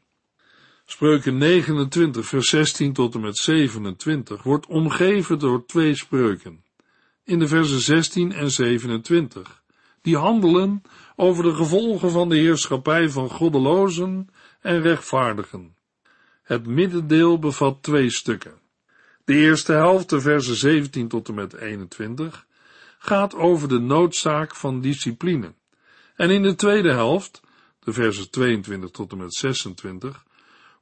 Spreuken 0.84 1.38
29, 1.38 2.26
vers 2.26 2.48
16 2.48 2.92
tot 2.92 3.14
en 3.14 3.20
met 3.20 3.36
27 3.36 4.42
wordt 4.42 4.66
omgeven 4.66 5.38
door 5.38 5.66
twee 5.66 5.94
spreuken. 5.94 6.64
In 7.24 7.38
de 7.38 7.48
versen 7.48 7.80
16 7.80 8.32
en 8.32 8.50
27, 8.50 9.62
die 10.02 10.16
handelen 10.16 10.82
over 11.16 11.44
de 11.44 11.54
gevolgen 11.54 12.10
van 12.10 12.28
de 12.28 12.36
heerschappij 12.36 13.08
van 13.08 13.30
goddelozen 13.30 14.28
en 14.60 14.82
rechtvaardigen. 14.82 15.74
Het 16.42 16.66
middendeel 16.66 17.38
bevat 17.38 17.82
twee 17.82 18.10
stukken. 18.10 18.59
De 19.30 19.36
eerste 19.36 19.72
helft, 19.72 20.08
de 20.08 20.20
versen 20.20 20.56
17 20.56 21.08
tot 21.08 21.28
en 21.28 21.34
met 21.34 21.54
21, 21.54 22.46
gaat 22.98 23.34
over 23.34 23.68
de 23.68 23.78
noodzaak 23.78 24.56
van 24.56 24.80
discipline. 24.80 25.54
En 26.16 26.30
in 26.30 26.42
de 26.42 26.54
tweede 26.54 26.92
helft, 26.92 27.40
de 27.80 27.92
versen 27.92 28.30
22 28.30 28.90
tot 28.90 29.12
en 29.12 29.18
met 29.18 29.34
26, 29.34 30.24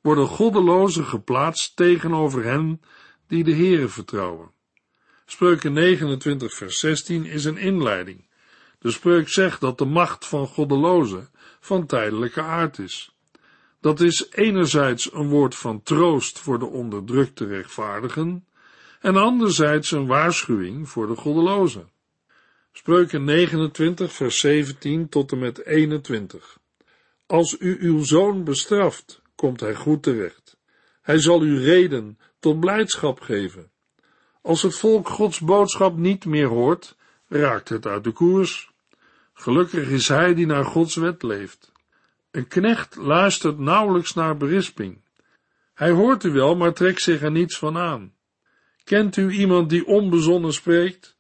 worden 0.00 0.26
goddelozen 0.26 1.04
geplaatst 1.04 1.76
tegenover 1.76 2.44
hen 2.44 2.80
die 3.26 3.44
de 3.44 3.54
Heere 3.54 3.88
vertrouwen. 3.88 4.50
Spreuken 5.26 5.72
29 5.72 6.54
vers 6.54 6.78
16 6.78 7.24
is 7.24 7.44
een 7.44 7.58
inleiding. 7.58 8.28
De 8.78 8.90
spreuk 8.90 9.28
zegt 9.28 9.60
dat 9.60 9.78
de 9.78 9.84
macht 9.84 10.26
van 10.26 10.46
goddelozen 10.46 11.30
van 11.60 11.86
tijdelijke 11.86 12.42
aard 12.42 12.78
is. 12.78 13.17
Dat 13.80 14.00
is 14.00 14.26
enerzijds 14.30 15.12
een 15.12 15.28
woord 15.28 15.54
van 15.54 15.82
troost 15.82 16.38
voor 16.38 16.58
de 16.58 16.66
onderdrukte 16.66 17.46
rechtvaardigen 17.46 18.46
en 19.00 19.16
anderzijds 19.16 19.90
een 19.90 20.06
waarschuwing 20.06 20.88
voor 20.88 21.06
de 21.06 21.16
goddelozen. 21.16 21.90
Spreuken 22.72 23.24
29 23.24 24.12
vers 24.12 24.38
17 24.38 25.08
tot 25.08 25.32
en 25.32 25.38
met 25.38 25.64
21. 25.64 26.58
Als 27.26 27.56
u 27.58 27.76
uw 27.80 28.04
zoon 28.04 28.44
bestraft, 28.44 29.22
komt 29.34 29.60
hij 29.60 29.74
goed 29.74 30.02
terecht. 30.02 30.56
Hij 31.02 31.18
zal 31.18 31.42
u 31.42 31.64
reden 31.64 32.18
tot 32.38 32.60
blijdschap 32.60 33.20
geven. 33.20 33.70
Als 34.42 34.62
het 34.62 34.74
volk 34.74 35.08
Gods 35.08 35.40
boodschap 35.40 35.96
niet 35.96 36.24
meer 36.24 36.46
hoort, 36.46 36.96
raakt 37.28 37.68
het 37.68 37.86
uit 37.86 38.04
de 38.04 38.12
koers. 38.12 38.70
Gelukkig 39.32 39.88
is 39.88 40.08
hij 40.08 40.34
die 40.34 40.46
naar 40.46 40.64
Gods 40.64 40.94
wet 40.94 41.22
leeft. 41.22 41.72
Een 42.38 42.48
knecht 42.48 42.96
luistert 42.96 43.58
nauwelijks 43.58 44.14
naar 44.14 44.36
berisping. 44.36 45.00
Hij 45.74 45.90
hoort 45.90 46.24
u 46.24 46.30
wel, 46.30 46.56
maar 46.56 46.74
trekt 46.74 47.02
zich 47.02 47.22
er 47.22 47.30
niets 47.30 47.58
van 47.58 47.76
aan. 47.76 48.14
Kent 48.84 49.16
u 49.16 49.30
iemand 49.30 49.70
die 49.70 49.86
onbezonnen 49.86 50.52
spreekt? 50.52 51.16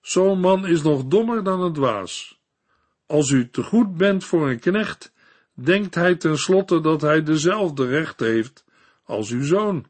Zo'n 0.00 0.40
man 0.40 0.66
is 0.66 0.82
nog 0.82 1.04
dommer 1.04 1.44
dan 1.44 1.60
het 1.60 1.74
dwaas. 1.74 2.40
Als 3.06 3.30
u 3.30 3.50
te 3.50 3.62
goed 3.62 3.96
bent 3.96 4.24
voor 4.24 4.50
een 4.50 4.58
knecht, 4.58 5.12
denkt 5.54 5.94
hij 5.94 6.14
tenslotte 6.14 6.80
dat 6.80 7.00
hij 7.00 7.22
dezelfde 7.22 7.86
recht 7.86 8.20
heeft 8.20 8.64
als 9.04 9.30
uw 9.30 9.44
zoon. 9.44 9.86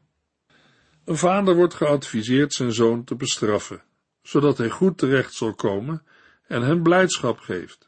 Een 1.05 1.17
vader 1.17 1.55
wordt 1.55 1.73
geadviseerd 1.73 2.53
zijn 2.53 2.71
zoon 2.71 3.03
te 3.03 3.15
bestraffen, 3.15 3.83
zodat 4.21 4.57
hij 4.57 4.69
goed 4.69 4.97
terecht 4.97 5.33
zal 5.33 5.53
komen 5.53 6.05
en 6.47 6.61
hem 6.61 6.83
blijdschap 6.83 7.39
geeft. 7.39 7.86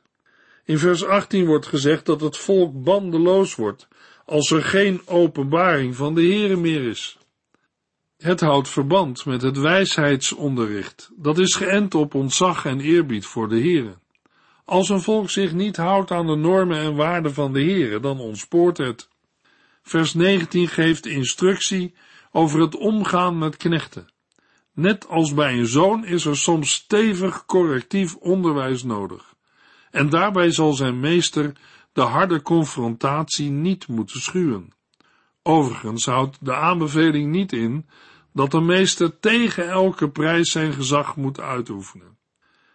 In 0.70 0.78
vers 0.78 1.06
18 1.06 1.46
wordt 1.46 1.66
gezegd 1.66 2.06
dat 2.06 2.22
het 2.22 2.38
volk 2.38 2.84
bandeloos 2.84 3.56
wordt 3.56 3.88
als 4.26 4.52
er 4.52 4.64
geen 4.64 5.02
openbaring 5.06 5.96
van 5.96 6.16
de 6.16 6.22
Heere 6.22 6.56
meer 6.56 6.84
is. 6.84 7.18
Het 8.18 8.40
houdt 8.40 8.70
verband 8.70 9.26
met 9.26 9.42
het 9.42 9.58
wijsheidsonderricht, 9.58 11.12
dat 11.16 11.38
is 11.38 11.56
geënt 11.56 11.96
op 11.96 12.14
ontzag 12.14 12.66
en 12.66 12.80
eerbied 12.80 13.26
voor 13.26 13.50
de 13.50 13.60
Heere. 13.60 13.98
Als 14.66 14.90
een 14.90 15.02
volk 15.02 15.30
zich 15.30 15.54
niet 15.54 15.78
houdt 15.78 16.12
aan 16.12 16.28
de 16.28 16.36
normen 16.36 16.78
en 16.78 16.96
waarden 16.96 17.34
van 17.34 17.54
de 17.54 17.62
Heere, 17.62 18.00
dan 18.00 18.20
ontspoort 18.20 18.78
het. 18.78 19.10
Vers 19.82 20.14
19 20.14 20.68
geeft 20.68 21.06
instructie 21.06 21.96
over 22.32 22.62
het 22.62 22.76
omgaan 22.76 23.38
met 23.38 23.58
knechten. 23.58 24.08
Net 24.74 25.08
als 25.08 25.34
bij 25.34 25.58
een 25.58 25.68
zoon 25.68 26.06
is 26.06 26.26
er 26.26 26.38
soms 26.38 26.74
stevig 26.74 27.46
correctief 27.46 28.16
onderwijs 28.16 28.84
nodig. 28.84 29.29
En 29.92 30.10
daarbij 30.10 30.52
zal 30.52 30.74
zijn 30.74 31.00
meester 31.00 31.54
de 31.94 32.02
harde 32.02 32.42
confrontatie 32.42 33.50
niet 33.50 33.88
moeten 33.88 34.22
schuwen. 34.22 34.74
Overigens 35.44 36.06
houdt 36.06 36.38
de 36.42 36.56
aanbeveling 36.56 37.32
niet 37.32 37.52
in 37.52 37.90
dat 38.34 38.52
de 38.52 38.62
meester 38.62 39.20
tegen 39.20 39.70
elke 39.70 40.10
prijs 40.10 40.52
zijn 40.52 40.74
gezag 40.74 41.16
moet 41.16 41.40
uitoefenen. 41.40 42.18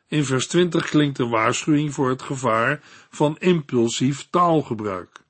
In 0.09 0.25
vers 0.25 0.47
20 0.47 0.89
klinkt 0.89 1.19
een 1.19 1.31
waarschuwing 1.31 1.95
voor 1.95 2.09
het 2.09 2.23
gevaar 2.23 2.81
van 3.11 3.37
impulsief 3.39 4.27
taalgebruik. 4.31 5.23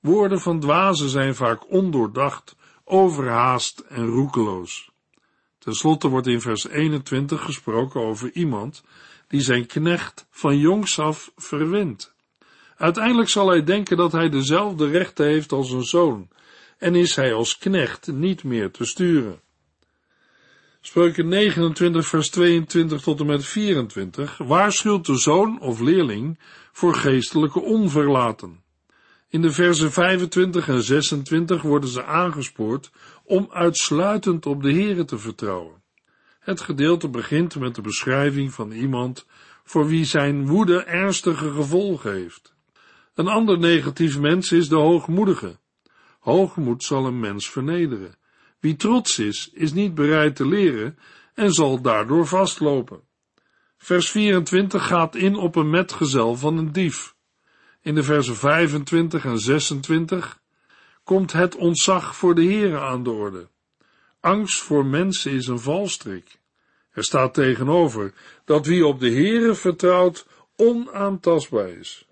Woorden 0.00 0.40
van 0.40 0.60
dwazen 0.60 1.08
zijn 1.08 1.34
vaak 1.34 1.70
ondoordacht, 1.70 2.56
overhaast 2.84 3.78
en 3.78 4.06
roekeloos. 4.06 4.90
Ten 5.58 5.74
slotte 5.74 6.08
wordt 6.08 6.26
in 6.26 6.40
vers 6.40 6.68
21 6.68 7.42
gesproken 7.44 8.00
over 8.00 8.32
iemand 8.32 8.84
die 9.32 9.40
zijn 9.40 9.66
knecht 9.66 10.26
van 10.30 10.58
jongs 10.58 10.98
af 10.98 11.32
verwint. 11.36 12.14
Uiteindelijk 12.76 13.28
zal 13.28 13.48
hij 13.48 13.64
denken 13.64 13.96
dat 13.96 14.12
hij 14.12 14.28
dezelfde 14.28 14.86
rechten 14.86 15.26
heeft 15.26 15.52
als 15.52 15.70
een 15.70 15.84
zoon, 15.84 16.28
en 16.78 16.94
is 16.94 17.16
hij 17.16 17.34
als 17.34 17.58
knecht 17.58 18.06
niet 18.06 18.44
meer 18.44 18.70
te 18.70 18.84
sturen. 18.84 19.40
Spreuken 20.80 21.28
29 21.28 22.06
vers 22.06 22.30
22 22.30 23.02
tot 23.02 23.20
en 23.20 23.26
met 23.26 23.46
24 23.46 24.38
waarschuwt 24.38 25.06
de 25.06 25.18
zoon 25.18 25.60
of 25.60 25.80
leerling 25.80 26.38
voor 26.72 26.94
geestelijke 26.94 27.60
onverlaten. 27.60 28.62
In 29.28 29.42
de 29.42 29.52
versen 29.52 29.92
25 29.92 30.68
en 30.68 30.82
26 30.82 31.62
worden 31.62 31.90
ze 31.90 32.04
aangespoord 32.04 32.90
om 33.24 33.48
uitsluitend 33.52 34.46
op 34.46 34.62
de 34.62 34.72
Here 34.72 35.04
te 35.04 35.18
vertrouwen. 35.18 35.81
Het 36.42 36.60
gedeelte 36.60 37.08
begint 37.08 37.56
met 37.56 37.74
de 37.74 37.80
beschrijving 37.80 38.52
van 38.52 38.70
iemand 38.70 39.26
voor 39.64 39.86
wie 39.86 40.04
zijn 40.04 40.46
woede 40.46 40.82
ernstige 40.82 41.52
gevolgen 41.52 42.12
heeft. 42.12 42.54
Een 43.14 43.28
ander 43.28 43.58
negatief 43.58 44.18
mens 44.18 44.52
is 44.52 44.68
de 44.68 44.76
hoogmoedige. 44.76 45.58
Hoogmoed 46.18 46.84
zal 46.84 47.06
een 47.06 47.20
mens 47.20 47.50
vernederen. 47.50 48.14
Wie 48.60 48.76
trots 48.76 49.18
is, 49.18 49.50
is 49.52 49.72
niet 49.72 49.94
bereid 49.94 50.36
te 50.36 50.46
leren 50.46 50.98
en 51.34 51.52
zal 51.52 51.80
daardoor 51.80 52.26
vastlopen. 52.26 53.00
Vers 53.76 54.10
24 54.10 54.86
gaat 54.86 55.14
in 55.14 55.36
op 55.36 55.56
een 55.56 55.70
metgezel 55.70 56.36
van 56.36 56.56
een 56.58 56.72
dief. 56.72 57.14
In 57.80 57.94
de 57.94 58.02
versen 58.02 58.36
25 58.36 59.24
en 59.24 59.38
26 59.38 60.40
komt 61.04 61.32
het 61.32 61.56
ontzag 61.56 62.16
voor 62.16 62.34
de 62.34 62.44
Here 62.44 62.80
aan 62.80 63.02
de 63.02 63.10
orde. 63.10 63.48
Angst 64.22 64.62
voor 64.62 64.86
mensen 64.86 65.32
is 65.32 65.46
een 65.46 65.60
valstrik. 65.60 66.38
Er 66.90 67.04
staat 67.04 67.34
tegenover 67.34 68.12
dat 68.44 68.66
wie 68.66 68.86
op 68.86 69.00
de 69.00 69.10
Here 69.10 69.54
vertrouwt 69.54 70.26
onaantastbaar 70.56 71.68
is. 71.68 72.06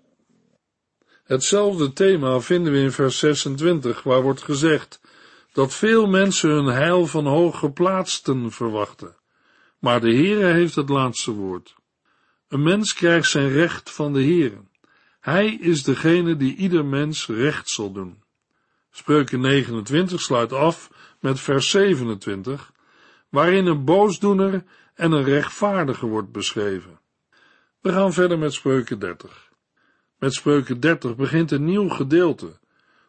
Hetzelfde 1.23 1.93
thema 1.93 2.39
vinden 2.39 2.73
we 2.73 2.79
in 2.79 2.91
vers 2.91 3.17
26, 3.17 4.03
waar 4.03 4.21
wordt 4.21 4.41
gezegd 4.41 5.01
dat 5.53 5.73
veel 5.73 6.07
mensen 6.07 6.49
hun 6.49 6.65
heil 6.65 7.05
van 7.05 7.25
hooggeplaatsten 7.25 8.51
verwachten. 8.51 9.15
Maar 9.79 10.01
de 10.01 10.13
Heere 10.13 10.53
heeft 10.53 10.75
het 10.75 10.89
laatste 10.89 11.31
woord. 11.31 11.75
Een 12.47 12.63
mens 12.63 12.93
krijgt 12.93 13.29
zijn 13.29 13.49
recht 13.49 13.91
van 13.91 14.13
de 14.13 14.23
Heere. 14.23 14.61
Hij 15.19 15.53
is 15.53 15.83
degene 15.83 16.37
die 16.37 16.55
ieder 16.55 16.85
mens 16.85 17.27
recht 17.27 17.69
zal 17.69 17.91
doen. 17.91 18.23
Spreuken 18.89 19.39
29 19.39 20.21
sluit 20.21 20.53
af 20.53 20.89
met 21.21 21.39
vers 21.39 21.69
27, 21.69 22.71
waarin 23.29 23.65
een 23.65 23.85
boosdoener 23.85 24.63
en 24.93 25.11
een 25.11 25.23
rechtvaardige 25.23 26.05
wordt 26.05 26.31
beschreven. 26.31 26.99
We 27.81 27.91
gaan 27.91 28.13
verder 28.13 28.37
met 28.39 28.53
Spreuken 28.53 28.99
30. 28.99 29.49
Met 30.19 30.33
Spreuken 30.33 30.79
30 30.79 31.15
begint 31.15 31.51
een 31.51 31.65
nieuw 31.65 31.89
gedeelte. 31.89 32.59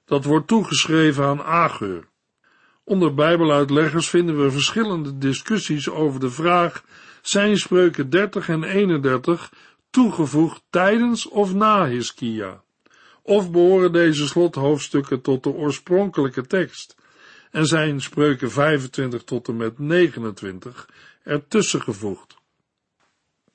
Dat 0.05 0.25
wordt 0.25 0.49
toegeschreven 0.49 1.25
aan 1.25 1.43
Ageur. 1.43 2.09
Onder 2.85 3.15
Bijbeluitleggers 3.15 4.09
vinden 4.09 4.43
we 4.43 4.51
verschillende 4.51 5.19
discussies 5.19 5.89
over 5.89 6.21
de 6.21 6.31
vraag: 6.31 6.85
zijn 7.23 7.57
spreuken 7.57 8.11
30 8.11 8.49
en 8.49 8.63
31 8.63 9.53
toegevoegd 9.91 10.63
tijdens 10.71 11.29
of 11.29 11.55
na 11.55 11.87
Hiskia? 11.87 12.63
Of 13.23 13.51
behoren 13.51 13.93
deze 13.93 14.27
slothoofdstukken 14.27 15.21
tot 15.21 15.43
de 15.43 15.51
oorspronkelijke 15.51 16.47
tekst 16.47 16.97
en 17.53 17.67
zijn 17.67 18.01
spreuken 18.01 18.51
25 18.51 19.23
tot 19.23 19.49
en 19.49 19.57
met 19.57 19.79
29 19.79 20.89
ertussen 21.23 21.83
gevoegd? 21.83 22.37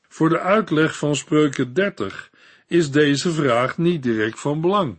Voor 0.08 0.30
de 0.30 0.40
uitleg 0.40 0.98
van 0.98 1.16
spreuken 1.16 1.74
30 1.74 2.32
is 2.68 2.92
deze 2.92 3.32
vraag 3.32 3.78
niet 3.78 4.04
direct 4.04 4.40
van 4.40 4.62
belang. 4.62 4.98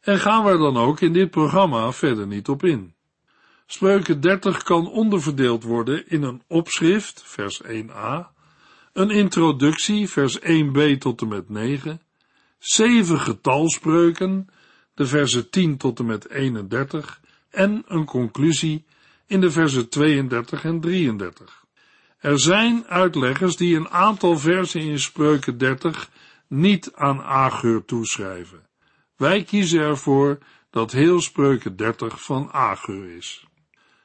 En 0.00 0.18
gaan 0.18 0.44
we 0.44 0.50
er 0.50 0.58
dan 0.58 0.76
ook 0.76 1.00
in 1.00 1.12
dit 1.12 1.30
programma 1.30 1.92
verder 1.92 2.26
niet 2.26 2.48
op 2.48 2.64
in. 2.64 2.94
Spreuken 3.66 4.20
30 4.20 4.62
kan 4.62 4.90
onderverdeeld 4.90 5.62
worden 5.62 6.08
in 6.08 6.22
een 6.22 6.42
opschrift, 6.46 7.22
vers 7.24 7.62
1a, 7.62 8.32
een 8.92 9.10
introductie, 9.10 10.08
vers 10.08 10.38
1b 10.40 10.98
tot 10.98 11.20
en 11.20 11.28
met 11.28 11.48
9, 11.48 12.00
zeven 12.58 13.20
getalspreuken, 13.20 14.48
de 14.94 15.06
versen 15.06 15.50
10 15.50 15.76
tot 15.76 15.98
en 15.98 16.06
met 16.06 16.30
31, 16.30 17.20
en 17.54 17.84
een 17.86 18.04
conclusie 18.04 18.84
in 19.26 19.40
de 19.40 19.50
versen 19.50 19.88
32 19.88 20.64
en 20.64 20.80
33. 20.80 21.64
Er 22.18 22.40
zijn 22.40 22.86
uitleggers 22.86 23.56
die 23.56 23.76
een 23.76 23.88
aantal 23.88 24.38
versen 24.38 24.80
in 24.80 24.98
Spreuken 24.98 25.58
30 25.58 26.10
niet 26.48 26.92
aan 26.94 27.22
Ageur 27.22 27.84
toeschrijven. 27.84 28.66
Wij 29.16 29.44
kiezen 29.44 29.80
ervoor 29.80 30.38
dat 30.70 30.92
heel 30.92 31.20
Spreuken 31.20 31.76
30 31.76 32.24
van 32.24 32.52
Ageur 32.52 33.16
is. 33.16 33.46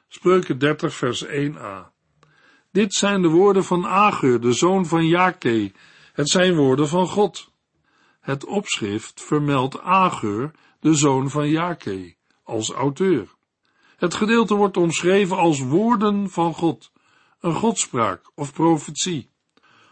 Spreuken 0.08 0.58
30 0.58 0.94
vers 0.94 1.26
1a. 1.26 1.90
Dit 2.72 2.94
zijn 2.94 3.22
de 3.22 3.28
woorden 3.28 3.64
van 3.64 3.86
Ageur, 3.86 4.40
de 4.40 4.52
zoon 4.52 4.86
van 4.86 5.06
Jake. 5.06 5.72
Het 6.12 6.28
zijn 6.28 6.54
woorden 6.54 6.88
van 6.88 7.06
God. 7.06 7.52
Het 8.20 8.44
opschrift 8.44 9.22
vermeldt 9.22 9.80
Ageur, 9.80 10.50
de 10.80 10.94
zoon 10.94 11.30
van 11.30 11.48
Jake, 11.48 12.14
als 12.44 12.70
auteur. 12.70 13.28
Het 14.00 14.14
gedeelte 14.14 14.54
wordt 14.54 14.76
omschreven 14.76 15.36
als 15.36 15.60
woorden 15.60 16.30
van 16.30 16.54
God, 16.54 16.92
een 17.40 17.54
godspraak 17.54 18.30
of 18.34 18.52
profetie. 18.52 19.30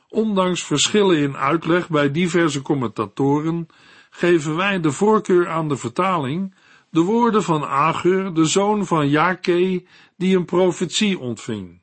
Ondanks 0.09 0.65
verschillen 0.65 1.19
in 1.19 1.37
uitleg 1.37 1.89
bij 1.89 2.11
diverse 2.11 2.63
commentatoren, 2.63 3.67
geven 4.11 4.57
wij 4.57 4.81
de 4.81 4.93
voorkeur 4.93 5.49
aan 5.49 5.69
de 5.69 5.77
vertaling 5.77 6.55
de 6.91 7.01
woorden 7.01 7.43
van 7.43 7.65
Agur, 7.65 8.35
de 8.35 8.45
zoon 8.45 8.87
van 8.87 9.09
Jake, 9.09 9.85
die 10.17 10.37
een 10.37 10.45
profetie 10.45 11.19
ontving. 11.19 11.83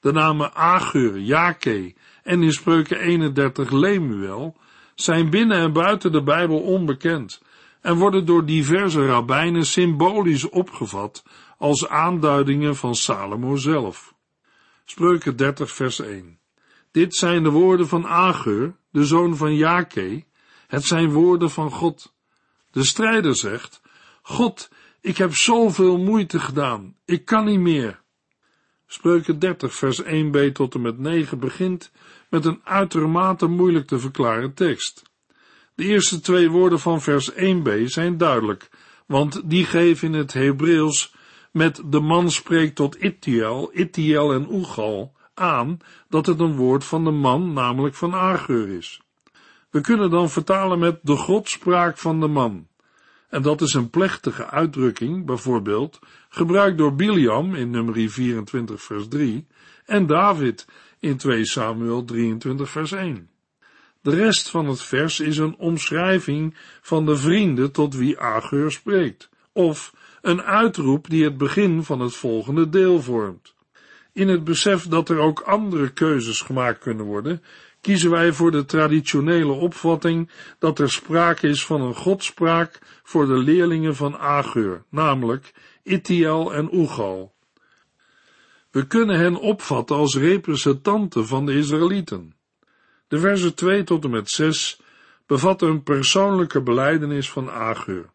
De 0.00 0.12
namen 0.12 0.54
Agur, 0.54 1.20
Jake 1.20 1.94
en 2.22 2.42
in 2.42 2.52
spreuken 2.52 3.00
31 3.00 3.70
Lemuel 3.70 4.56
zijn 4.94 5.30
binnen 5.30 5.58
en 5.58 5.72
buiten 5.72 6.12
de 6.12 6.22
Bijbel 6.22 6.60
onbekend 6.60 7.40
en 7.80 7.96
worden 7.96 8.26
door 8.26 8.44
diverse 8.44 9.06
rabbijnen 9.06 9.66
symbolisch 9.66 10.48
opgevat 10.48 11.22
als 11.60 11.88
aanduidingen 11.88 12.76
van 12.76 12.94
Salomo 12.94 13.56
zelf. 13.56 14.14
Spreuken 14.84 15.36
30 15.36 15.70
vers 15.70 15.98
1 16.00 16.38
Dit 16.90 17.14
zijn 17.14 17.42
de 17.42 17.50
woorden 17.50 17.88
van 17.88 18.06
Agur, 18.06 18.76
de 18.90 19.04
zoon 19.04 19.36
van 19.36 19.54
Jake, 19.54 20.24
het 20.66 20.84
zijn 20.84 21.10
woorden 21.10 21.50
van 21.50 21.70
God. 21.70 22.14
De 22.70 22.84
strijder 22.84 23.36
zegt, 23.36 23.80
God, 24.22 24.70
ik 25.00 25.16
heb 25.16 25.34
zoveel 25.34 25.98
moeite 25.98 26.40
gedaan, 26.40 26.96
ik 27.04 27.24
kan 27.24 27.44
niet 27.44 27.60
meer. 27.60 28.02
Spreuken 28.86 29.38
30, 29.38 29.74
vers 29.74 30.02
1b 30.02 30.52
tot 30.52 30.74
en 30.74 30.80
met 30.80 30.98
9 30.98 31.38
begint 31.38 31.92
met 32.28 32.44
een 32.44 32.60
uitermate 32.64 33.46
moeilijk 33.46 33.86
te 33.86 33.98
verklaren 33.98 34.54
tekst. 34.54 35.02
De 35.74 35.84
eerste 35.84 36.20
twee 36.20 36.50
woorden 36.50 36.80
van 36.80 37.00
vers 37.00 37.32
1b 37.32 37.84
zijn 37.84 38.16
duidelijk, 38.16 38.70
want 39.06 39.50
die 39.50 39.64
geven 39.64 40.12
in 40.12 40.18
het 40.18 40.32
Hebreeuws 40.32 41.18
met 41.50 41.82
de 41.84 42.00
man 42.00 42.30
spreekt 42.30 42.74
tot 42.74 43.02
Ittiel, 43.02 43.70
Ittiel 43.72 44.32
en 44.32 44.46
Oegal 44.50 45.12
aan 45.34 45.78
dat 46.08 46.26
het 46.26 46.40
een 46.40 46.56
woord 46.56 46.84
van 46.84 47.04
de 47.04 47.10
man, 47.10 47.52
namelijk 47.52 47.94
van 47.94 48.14
Ageur 48.14 48.68
is. 48.68 49.00
We 49.70 49.80
kunnen 49.80 50.10
dan 50.10 50.30
vertalen 50.30 50.78
met 50.78 50.98
de 51.02 51.16
godspraak 51.16 51.98
van 51.98 52.20
de 52.20 52.26
man. 52.26 52.68
En 53.28 53.42
dat 53.42 53.60
is 53.60 53.74
een 53.74 53.90
plechtige 53.90 54.46
uitdrukking, 54.46 55.26
bijvoorbeeld, 55.26 55.98
gebruikt 56.28 56.78
door 56.78 56.94
Biliam 56.94 57.54
in 57.54 57.70
nummer 57.70 58.10
24 58.10 58.82
vers 58.82 59.08
3 59.08 59.46
en 59.86 60.06
David 60.06 60.66
in 60.98 61.16
2 61.16 61.44
Samuel 61.44 62.04
23 62.04 62.70
vers 62.70 62.92
1. 62.92 63.28
De 64.02 64.10
rest 64.10 64.50
van 64.50 64.66
het 64.66 64.82
vers 64.82 65.20
is 65.20 65.38
een 65.38 65.56
omschrijving 65.56 66.56
van 66.80 67.06
de 67.06 67.16
vrienden 67.16 67.72
tot 67.72 67.94
wie 67.94 68.20
Ageur 68.20 68.72
spreekt, 68.72 69.28
of 69.52 69.92
een 70.22 70.42
uitroep 70.42 71.10
die 71.10 71.24
het 71.24 71.36
begin 71.36 71.82
van 71.82 72.00
het 72.00 72.14
volgende 72.14 72.68
deel 72.68 73.02
vormt. 73.02 73.54
In 74.12 74.28
het 74.28 74.44
besef 74.44 74.86
dat 74.86 75.08
er 75.08 75.18
ook 75.18 75.40
andere 75.40 75.92
keuzes 75.92 76.40
gemaakt 76.40 76.78
kunnen 76.78 77.04
worden, 77.04 77.42
kiezen 77.80 78.10
wij 78.10 78.32
voor 78.32 78.50
de 78.50 78.64
traditionele 78.64 79.52
opvatting 79.52 80.30
dat 80.58 80.78
er 80.78 80.90
sprake 80.90 81.48
is 81.48 81.66
van 81.66 81.80
een 81.80 81.94
godspraak 81.94 82.78
voor 83.02 83.26
de 83.26 83.38
leerlingen 83.38 83.96
van 83.96 84.18
Ageur, 84.18 84.84
namelijk 84.88 85.54
Itiel 85.82 86.54
en 86.54 86.74
Oegal. 86.74 87.34
We 88.70 88.86
kunnen 88.86 89.18
hen 89.18 89.36
opvatten 89.36 89.96
als 89.96 90.16
representanten 90.16 91.26
van 91.26 91.46
de 91.46 91.54
Israëlieten. 91.54 92.34
De 93.08 93.18
versen 93.18 93.54
2 93.54 93.84
tot 93.84 94.04
en 94.04 94.10
met 94.10 94.30
6 94.30 94.80
bevatten 95.26 95.68
een 95.68 95.82
persoonlijke 95.82 96.62
beleidenis 96.62 97.30
van 97.30 97.50
Ageur. 97.50 98.10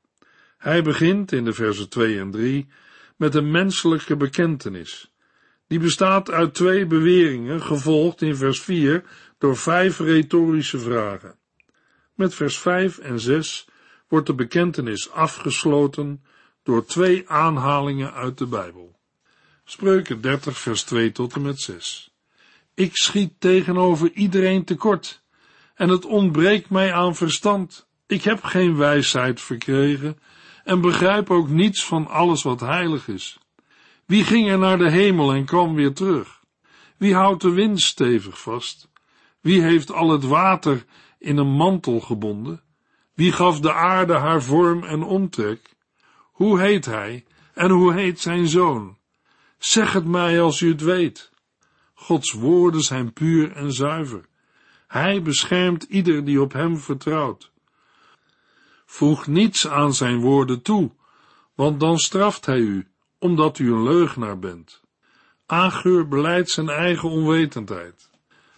Hij 0.65 0.83
begint 0.83 1.31
in 1.31 1.45
de 1.45 1.53
versen 1.53 1.89
2 1.89 2.19
en 2.19 2.31
3 2.31 2.67
met 3.15 3.35
een 3.35 3.51
menselijke 3.51 4.15
bekentenis. 4.15 5.11
Die 5.67 5.79
bestaat 5.79 6.31
uit 6.31 6.53
twee 6.53 6.85
beweringen, 6.85 7.61
gevolgd 7.61 8.21
in 8.21 8.35
vers 8.35 8.61
4 8.61 9.03
door 9.37 9.57
vijf 9.57 9.99
retorische 9.99 10.79
vragen. 10.79 11.35
Met 12.13 12.33
vers 12.33 12.57
5 12.57 12.97
en 12.97 13.19
6 13.19 13.67
wordt 14.07 14.27
de 14.27 14.33
bekentenis 14.33 15.11
afgesloten 15.11 16.23
door 16.63 16.85
twee 16.85 17.29
aanhalingen 17.29 18.13
uit 18.13 18.37
de 18.37 18.47
Bijbel. 18.47 18.99
Spreuken 19.63 20.21
30 20.21 20.57
vers 20.57 20.83
2 20.83 21.11
tot 21.11 21.33
en 21.33 21.41
met 21.41 21.59
6. 21.59 22.13
Ik 22.73 22.95
schiet 22.95 23.33
tegenover 23.39 24.11
iedereen 24.11 24.63
tekort, 24.63 25.23
en 25.75 25.89
het 25.89 26.05
ontbreekt 26.05 26.69
mij 26.69 26.93
aan 26.93 27.15
verstand. 27.15 27.87
Ik 28.07 28.23
heb 28.23 28.43
geen 28.43 28.77
wijsheid 28.77 29.41
verkregen 29.41 30.17
en 30.65 30.81
begrijp 30.81 31.29
ook 31.29 31.49
niets 31.49 31.85
van 31.85 32.07
alles 32.07 32.43
wat 32.43 32.59
heilig 32.59 33.07
is. 33.07 33.39
Wie 34.05 34.23
ging 34.23 34.49
er 34.49 34.57
naar 34.57 34.77
de 34.77 34.91
hemel 34.91 35.33
en 35.33 35.45
kwam 35.45 35.75
weer 35.75 35.93
terug? 35.93 36.43
Wie 36.97 37.15
houdt 37.15 37.41
de 37.41 37.49
wind 37.49 37.81
stevig 37.81 38.41
vast? 38.41 38.89
Wie 39.41 39.61
heeft 39.61 39.91
al 39.91 40.09
het 40.09 40.23
water 40.23 40.85
in 41.19 41.37
een 41.37 41.55
mantel 41.55 41.99
gebonden? 41.99 42.63
Wie 43.13 43.31
gaf 43.31 43.59
de 43.59 43.73
aarde 43.73 44.13
haar 44.13 44.43
vorm 44.43 44.83
en 44.83 45.03
omtrek? 45.03 45.75
Hoe 46.31 46.59
heet 46.59 46.85
hij 46.85 47.25
en 47.53 47.69
hoe 47.69 47.93
heet 47.93 48.19
zijn 48.19 48.47
zoon? 48.47 48.97
Zeg 49.57 49.93
het 49.93 50.05
mij 50.05 50.41
als 50.41 50.61
u 50.61 50.69
het 50.69 50.81
weet. 50.81 51.31
Gods 51.93 52.31
woorden 52.31 52.81
zijn 52.81 53.13
puur 53.13 53.51
en 53.51 53.73
zuiver. 53.73 54.25
Hij 54.87 55.21
beschermt 55.21 55.83
ieder 55.83 56.25
die 56.25 56.41
op 56.41 56.53
hem 56.53 56.77
vertrouwt. 56.77 57.51
Voeg 58.85 59.27
niets 59.27 59.67
aan 59.67 59.93
zijn 59.93 60.19
woorden 60.19 60.61
toe, 60.61 60.91
want 61.55 61.79
dan 61.79 61.97
straft 61.97 62.45
hij 62.45 62.59
u, 62.59 62.87
omdat 63.19 63.59
u 63.59 63.71
een 63.71 63.83
leugenaar 63.83 64.39
bent. 64.39 64.81
Ageur 65.45 66.07
beleidt 66.07 66.49
zijn 66.49 66.69
eigen 66.69 67.09
onwetendheid. 67.09 68.09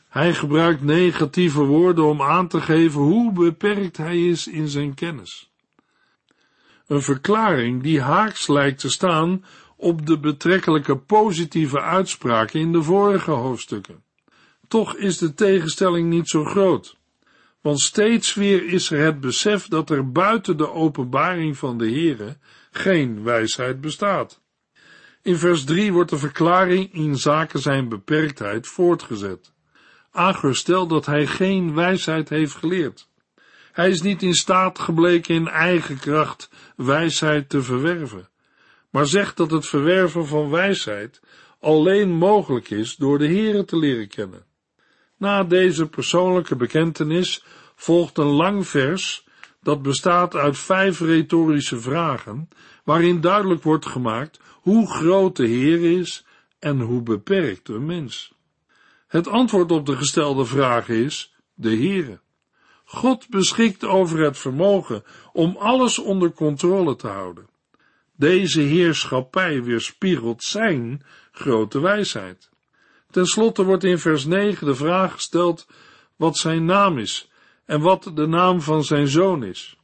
Hij 0.09 0.33
gebruikt 0.33 0.81
negatieve 0.81 1.63
woorden 1.63 2.05
om 2.05 2.21
aan 2.21 2.47
te 2.47 2.61
geven 2.61 3.01
hoe 3.01 3.31
beperkt 3.31 3.97
hij 3.97 4.27
is 4.27 4.47
in 4.47 4.67
zijn 4.67 4.93
kennis. 4.93 5.51
Een 6.87 7.01
verklaring 7.01 7.83
die 7.83 8.01
haaks 8.01 8.47
lijkt 8.47 8.79
te 8.79 8.89
staan 8.89 9.45
op 9.75 10.05
de 10.05 10.19
betrekkelijke 10.19 10.97
positieve 10.97 11.81
uitspraken 11.81 12.59
in 12.59 12.71
de 12.71 12.83
vorige 12.83 13.31
hoofdstukken. 13.31 14.03
Toch 14.67 14.95
is 14.95 15.17
de 15.17 15.33
tegenstelling 15.33 16.09
niet 16.09 16.29
zo 16.29 16.43
groot, 16.43 16.96
want 17.67 17.79
steeds 17.79 18.33
weer 18.33 18.65
is 18.65 18.91
er 18.91 18.99
het 18.99 19.19
besef 19.19 19.67
dat 19.67 19.89
er 19.89 20.11
buiten 20.11 20.57
de 20.57 20.71
openbaring 20.71 21.57
van 21.57 21.77
de 21.77 21.91
Here 21.91 22.37
geen 22.71 23.23
wijsheid 23.23 23.81
bestaat. 23.81 24.41
In 25.21 25.37
vers 25.37 25.63
3 25.63 25.93
wordt 25.93 26.09
de 26.09 26.17
verklaring 26.17 26.93
in 26.93 27.17
zaken 27.17 27.59
zijn 27.59 27.89
beperktheid 27.89 28.67
voortgezet. 28.67 29.51
Agur 30.11 30.55
stelt 30.55 30.89
dat 30.89 31.05
hij 31.05 31.27
geen 31.27 31.73
wijsheid 31.73 32.29
heeft 32.29 32.55
geleerd. 32.55 33.09
Hij 33.71 33.89
is 33.89 34.01
niet 34.01 34.23
in 34.23 34.33
staat 34.33 34.79
gebleken 34.79 35.35
in 35.35 35.47
eigen 35.47 35.99
kracht 35.99 36.49
wijsheid 36.75 37.49
te 37.49 37.61
verwerven, 37.61 38.29
maar 38.89 39.05
zegt 39.05 39.37
dat 39.37 39.51
het 39.51 39.65
verwerven 39.65 40.27
van 40.27 40.49
wijsheid 40.49 41.21
alleen 41.59 42.09
mogelijk 42.09 42.69
is 42.69 42.95
door 42.95 43.17
de 43.17 43.27
Here 43.27 43.65
te 43.65 43.77
leren 43.77 44.07
kennen. 44.07 44.45
Na 45.17 45.43
deze 45.43 45.87
persoonlijke 45.87 46.55
bekentenis 46.55 47.43
volgt 47.77 48.17
een 48.17 48.25
lang 48.25 48.67
vers 48.67 49.25
dat 49.61 49.81
bestaat 49.81 50.35
uit 50.35 50.57
vijf 50.57 50.99
retorische 50.99 51.79
vragen, 51.79 52.49
waarin 52.83 53.21
duidelijk 53.21 53.63
wordt 53.63 53.85
gemaakt 53.85 54.39
hoe 54.51 54.89
groot 54.89 55.35
de 55.35 55.47
Heer 55.47 55.99
is 55.99 56.25
en 56.59 56.79
hoe 56.79 57.01
beperkt 57.01 57.69
een 57.69 57.85
mens. 57.85 58.33
Het 59.07 59.27
antwoord 59.27 59.71
op 59.71 59.85
de 59.85 59.95
gestelde 59.95 60.45
vraag 60.45 60.89
is 60.89 61.33
de 61.53 61.69
Heere. 61.69 62.19
God 62.85 63.29
beschikt 63.29 63.83
over 63.83 64.19
het 64.19 64.37
vermogen 64.37 65.03
om 65.33 65.55
alles 65.57 65.99
onder 65.99 66.31
controle 66.31 66.95
te 66.95 67.07
houden. 67.07 67.47
Deze 68.15 68.61
heerschappij 68.61 69.63
weerspiegelt 69.63 70.43
zijn 70.43 71.03
grote 71.31 71.79
wijsheid. 71.79 72.49
Ten 73.11 73.25
slotte 73.25 73.63
wordt 73.63 73.83
in 73.83 73.99
vers 73.99 74.25
9 74.25 74.67
de 74.67 74.75
vraag 74.75 75.13
gesteld 75.13 75.67
wat 76.15 76.37
zijn 76.37 76.65
naam 76.65 76.97
is 76.97 77.29
en 77.67 77.81
wat 77.81 78.11
de 78.13 78.27
naam 78.27 78.61
van 78.61 78.83
zijn 78.83 79.07
zoon 79.07 79.43
is. 79.43 79.77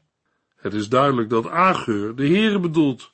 Het 0.55 0.73
is 0.73 0.89
duidelijk 0.89 1.29
dat 1.29 1.47
Ageur 1.47 2.15
de 2.15 2.27
Heere 2.27 2.59
bedoelt, 2.59 3.13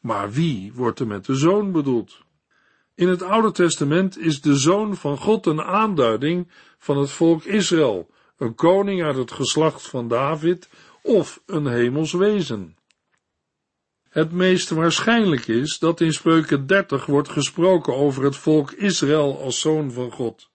maar 0.00 0.32
wie 0.32 0.72
wordt 0.74 1.00
er 1.00 1.06
met 1.06 1.24
de 1.24 1.34
zoon 1.34 1.72
bedoeld? 1.72 2.18
In 2.94 3.08
het 3.08 3.22
Oude 3.22 3.52
Testament 3.52 4.18
is 4.18 4.40
de 4.40 4.56
zoon 4.56 4.96
van 4.96 5.16
God 5.16 5.46
een 5.46 5.62
aanduiding 5.62 6.48
van 6.78 6.98
het 6.98 7.10
volk 7.10 7.44
Israël, 7.44 8.10
een 8.38 8.54
koning 8.54 9.02
uit 9.02 9.16
het 9.16 9.32
geslacht 9.32 9.88
van 9.88 10.08
David 10.08 10.68
of 11.02 11.42
een 11.46 11.66
hemels 11.66 12.12
wezen. 12.12 12.76
Het 14.08 14.32
meest 14.32 14.70
waarschijnlijk 14.70 15.46
is 15.46 15.78
dat 15.78 16.00
in 16.00 16.12
Spreuken 16.12 16.66
30 16.66 17.06
wordt 17.06 17.28
gesproken 17.28 17.94
over 17.94 18.24
het 18.24 18.36
volk 18.36 18.72
Israël 18.72 19.42
als 19.42 19.60
zoon 19.60 19.92
van 19.92 20.10
God. 20.10 20.49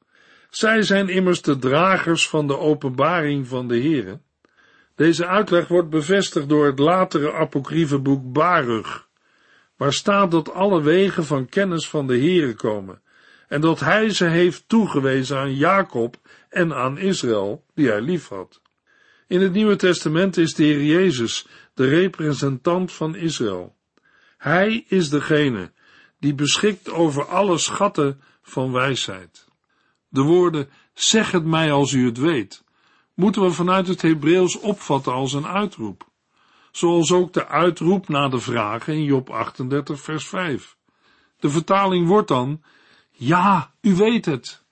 Zij 0.56 0.82
zijn 0.82 1.10
immers 1.10 1.42
de 1.42 1.58
dragers 1.58 2.30
van 2.30 2.48
de 2.48 2.58
openbaring 2.58 3.48
van 3.48 3.68
de 3.68 3.82
Here. 3.82 4.20
Deze 4.96 5.26
uitleg 5.26 5.68
wordt 5.68 5.90
bevestigd 5.90 6.50
door 6.50 6.66
het 6.66 6.80
latere 6.80 7.34
apocryfe 7.34 8.00
boek 8.00 8.34
Baruch, 8.34 9.08
waar 9.78 9.94
staat 9.94 10.32
dat 10.32 10.52
alle 10.52 10.82
wegen 10.82 11.26
van 11.26 11.50
kennis 11.50 11.90
van 11.90 12.08
de 12.08 12.20
Here 12.20 12.54
komen, 12.54 13.02
en 13.48 13.62
dat 13.62 13.80
hij 13.80 14.10
ze 14.10 14.26
heeft 14.26 14.64
toegewezen 14.68 15.38
aan 15.38 15.56
Jacob 15.56 16.16
en 16.50 16.74
aan 16.74 16.98
Israël, 16.98 17.66
die 17.74 17.88
hij 17.88 18.02
liefhad. 18.02 18.62
In 19.28 19.42
het 19.42 19.54
Nieuwe 19.54 19.76
Testament 19.76 20.38
is 20.38 20.54
de 20.54 20.64
Heer 20.64 20.84
Jezus 20.84 21.48
de 21.74 21.88
representant 21.88 22.92
van 22.92 23.16
Israël. 23.16 23.76
Hij 24.38 24.86
is 24.88 25.10
degene 25.10 25.72
die 26.20 26.34
beschikt 26.34 26.90
over 26.90 27.26
alle 27.26 27.58
schatten 27.58 28.22
van 28.42 28.72
wijsheid. 28.72 29.45
De 30.16 30.22
woorden, 30.22 30.70
zeg 30.94 31.32
het 31.32 31.46
mij 31.46 31.72
als 31.72 31.92
u 31.92 32.06
het 32.06 32.18
weet, 32.18 32.64
moeten 33.14 33.42
we 33.42 33.52
vanuit 33.52 33.88
het 33.88 34.02
Hebreeuws 34.02 34.60
opvatten 34.60 35.14
als 35.14 35.34
een 35.34 35.48
uitroep. 35.48 36.10
Zoals 36.72 37.12
ook 37.12 37.34
de 37.34 37.48
uitroep 37.48 38.08
na 38.08 38.28
de 38.28 38.40
vragen 38.40 38.94
in 38.94 39.04
Job 39.04 39.30
38 39.30 40.02
vers 40.02 40.28
5. 40.28 40.78
De 41.40 41.50
vertaling 41.50 42.08
wordt 42.08 42.28
dan, 42.28 42.62
ja, 43.12 43.74
u 43.82 43.96
weet 43.96 44.26
het. 44.26 44.64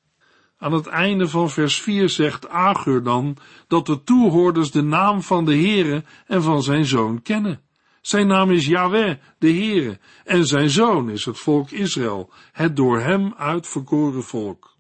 Aan 0.58 0.74
het 0.74 0.88
einde 0.88 1.28
van 1.28 1.50
vers 1.50 1.82
4 1.82 2.10
zegt 2.10 2.50
Agur 2.50 3.04
dan 3.04 3.38
dat 3.68 3.86
de 3.86 4.04
toehoorders 4.04 4.72
de 4.72 4.84
naam 4.84 5.22
van 5.22 5.46
de 5.46 5.56
Heere 5.56 6.04
en 6.28 6.44
van 6.44 6.64
zijn 6.64 6.86
zoon 6.86 7.22
kennen. 7.22 7.62
Zijn 8.02 8.28
naam 8.28 8.52
is 8.52 8.66
Yahweh, 8.66 9.18
de 9.38 9.54
Heere, 9.54 10.00
en 10.24 10.46
zijn 10.46 10.70
zoon 10.70 11.10
is 11.10 11.26
het 11.26 11.40
volk 11.40 11.72
Israël, 11.72 12.30
het 12.52 12.76
door 12.76 13.00
hem 13.00 13.34
uitverkoren 13.38 14.24
volk. 14.24 14.73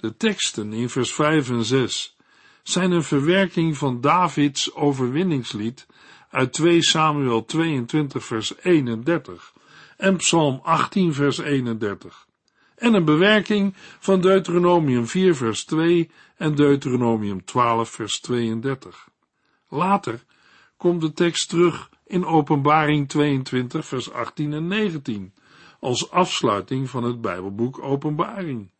De 0.00 0.16
teksten 0.16 0.72
in 0.72 0.88
vers 0.88 1.12
5 1.12 1.50
en 1.50 1.64
6 1.64 2.16
zijn 2.62 2.90
een 2.90 3.02
verwerking 3.02 3.76
van 3.76 4.00
Davids 4.00 4.74
overwinningslied 4.74 5.86
uit 6.30 6.52
2 6.52 6.82
Samuel 6.82 7.44
22 7.44 8.24
vers 8.24 8.54
31 8.62 9.52
en 9.96 10.16
Psalm 10.16 10.60
18 10.62 11.14
vers 11.14 11.38
31 11.38 12.26
en 12.80 12.94
een 12.94 13.04
bewerking 13.04 13.74
van 13.98 14.20
Deuteronomium 14.20 15.06
4 15.06 15.36
vers 15.36 15.64
2 15.64 16.10
en 16.36 16.54
Deuteronomium 16.54 17.44
12 17.44 17.90
vers 17.90 18.20
32. 18.20 19.08
Later 19.68 20.24
komt 20.76 21.00
de 21.00 21.12
tekst 21.12 21.48
terug 21.48 21.90
in 22.06 22.24
Openbaring 22.24 23.08
22 23.08 23.86
vers 23.86 24.12
18 24.12 24.52
en 24.52 24.66
19 24.66 25.32
als 25.80 26.10
afsluiting 26.10 26.90
van 26.90 27.04
het 27.04 27.20
Bijbelboek 27.20 27.82
Openbaring. 27.82 28.70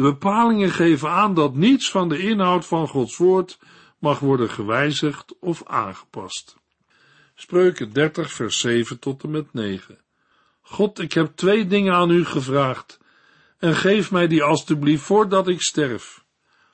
De 0.00 0.06
bepalingen 0.06 0.70
geven 0.70 1.10
aan 1.10 1.34
dat 1.34 1.54
niets 1.54 1.90
van 1.90 2.08
de 2.08 2.18
inhoud 2.18 2.66
van 2.66 2.88
Gods 2.88 3.16
woord 3.16 3.58
mag 3.98 4.18
worden 4.18 4.50
gewijzigd 4.50 5.38
of 5.40 5.62
aangepast. 5.66 6.56
Spreuken 7.34 7.92
30 7.92 8.32
vers 8.32 8.58
7 8.60 8.98
tot 8.98 9.22
en 9.22 9.30
met 9.30 9.52
9. 9.52 9.98
God, 10.62 10.98
ik 10.98 11.12
heb 11.12 11.32
twee 11.34 11.66
dingen 11.66 11.94
aan 11.94 12.10
u 12.10 12.24
gevraagd 12.24 12.98
en 13.58 13.74
geef 13.74 14.10
mij 14.10 14.26
die 14.26 14.42
alstublieft 14.42 15.02
voordat 15.02 15.48
ik 15.48 15.60
sterf. 15.60 16.24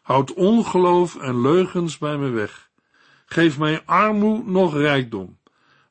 Houd 0.02 0.34
ongeloof 0.34 1.16
en 1.16 1.40
leugens 1.40 1.98
bij 1.98 2.16
me 2.16 2.30
weg. 2.30 2.70
Geef 3.26 3.58
mij 3.58 3.82
armoe 3.84 4.42
nog 4.44 4.74
rijkdom, 4.74 5.38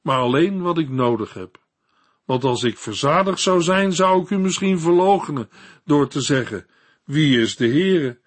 maar 0.01 0.19
alleen 0.19 0.61
wat 0.61 0.77
ik 0.77 0.89
nodig 0.89 1.33
heb. 1.33 1.57
Want 2.25 2.43
als 2.43 2.63
ik 2.63 2.77
verzadigd 2.77 3.39
zou 3.39 3.61
zijn, 3.61 3.93
zou 3.93 4.21
ik 4.21 4.29
u 4.29 4.37
misschien 4.37 4.79
verloochenen 4.79 5.49
door 5.83 6.07
te 6.07 6.21
zeggen, 6.21 6.65
wie 7.05 7.39
is 7.39 7.55
de 7.55 7.67
Heere? 7.67 8.19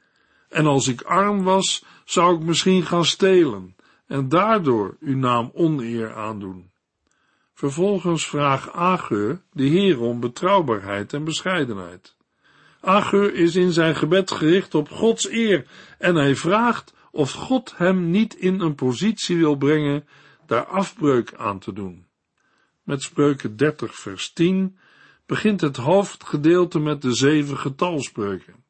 En 0.48 0.66
als 0.66 0.88
ik 0.88 1.02
arm 1.02 1.42
was, 1.42 1.84
zou 2.04 2.36
ik 2.36 2.42
misschien 2.42 2.86
gaan 2.86 3.04
stelen 3.04 3.76
en 4.06 4.28
daardoor 4.28 4.96
uw 5.00 5.16
naam 5.16 5.50
oneer 5.54 6.14
aandoen. 6.14 6.70
Vervolgens 7.54 8.26
vraagt 8.26 8.72
Ageur 8.72 9.42
de 9.52 9.64
Heer 9.64 10.00
om 10.00 10.20
betrouwbaarheid 10.20 11.12
en 11.12 11.24
bescheidenheid. 11.24 12.16
Agur 12.80 13.34
is 13.34 13.56
in 13.56 13.72
zijn 13.72 13.96
gebed 13.96 14.30
gericht 14.30 14.74
op 14.74 14.88
Gods 14.90 15.28
eer 15.30 15.66
en 15.98 16.14
hij 16.14 16.36
vraagt 16.36 16.94
of 17.10 17.32
God 17.32 17.74
hem 17.76 18.10
niet 18.10 18.34
in 18.34 18.60
een 18.60 18.74
positie 18.74 19.36
wil 19.36 19.56
brengen 19.56 20.06
daar 20.46 20.66
afbreuk 20.66 21.34
aan 21.34 21.58
te 21.58 21.72
doen. 21.72 22.06
Met 22.82 23.02
spreuken 23.02 23.56
30 23.56 23.94
vers 23.94 24.32
10 24.32 24.78
begint 25.26 25.60
het 25.60 25.76
hoofdgedeelte 25.76 26.78
met 26.78 27.02
de 27.02 27.14
zeven 27.14 27.56
getalspreuken. 27.56 28.64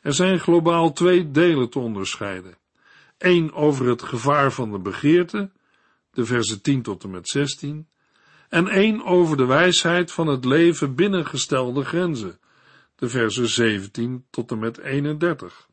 Er 0.00 0.14
zijn 0.14 0.38
globaal 0.38 0.92
twee 0.92 1.30
delen 1.30 1.70
te 1.70 1.78
onderscheiden. 1.78 2.58
Eén 3.18 3.52
over 3.52 3.86
het 3.86 4.02
gevaar 4.02 4.52
van 4.52 4.70
de 4.70 4.78
begeerte, 4.78 5.50
de 6.10 6.24
versen 6.24 6.62
10 6.62 6.82
tot 6.82 7.04
en 7.04 7.10
met 7.10 7.28
16, 7.28 7.88
en 8.48 8.68
één 8.68 9.04
over 9.04 9.36
de 9.36 9.44
wijsheid 9.44 10.12
van 10.12 10.26
het 10.26 10.44
leven 10.44 10.94
binnen 10.94 11.26
gestelde 11.26 11.84
grenzen, 11.84 12.38
de 12.96 13.08
versen 13.08 13.48
17 13.48 14.24
tot 14.30 14.50
en 14.50 14.58
met 14.58 14.78
31. 14.78 15.68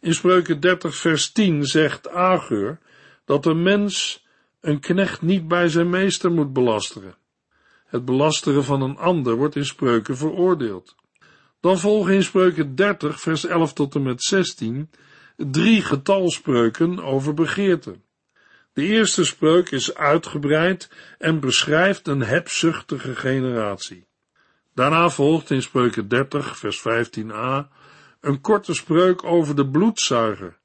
In 0.00 0.14
Spreuken 0.14 0.60
30 0.60 0.96
vers 0.96 1.32
10 1.32 1.64
zegt 1.64 2.08
Ageur 2.08 2.78
dat 3.24 3.46
een 3.46 3.62
mens 3.62 4.26
een 4.60 4.80
knecht 4.80 5.22
niet 5.22 5.48
bij 5.48 5.68
zijn 5.68 5.90
meester 5.90 6.30
moet 6.30 6.52
belasteren. 6.52 7.14
Het 7.84 8.04
belasteren 8.04 8.64
van 8.64 8.82
een 8.82 8.96
ander 8.96 9.34
wordt 9.34 9.56
in 9.56 9.64
Spreuken 9.64 10.16
veroordeeld. 10.16 10.94
Dan 11.62 11.78
volgen 11.78 12.14
in 12.14 12.22
Spreuken 12.22 12.74
30 12.74 13.20
vers 13.20 13.46
11 13.46 13.72
tot 13.72 13.94
en 13.94 14.02
met 14.02 14.22
16 14.22 14.90
drie 15.36 15.82
getalspreuken 15.82 17.04
over 17.04 17.34
begeerte. 17.34 18.00
De 18.72 18.82
eerste 18.82 19.24
spreuk 19.24 19.70
is 19.70 19.94
uitgebreid 19.94 20.90
en 21.18 21.40
beschrijft 21.40 22.08
een 22.08 22.22
hebzuchtige 22.22 23.14
generatie. 23.16 24.06
Daarna 24.74 25.10
volgt 25.10 25.50
in 25.50 25.62
spreuken 25.62 26.08
30 26.08 26.58
vers 26.58 26.80
15a 26.80 27.68
een 28.20 28.40
korte 28.40 28.74
spreuk 28.74 29.24
over 29.24 29.56
de 29.56 29.68
bloedzuiger. 29.68 30.58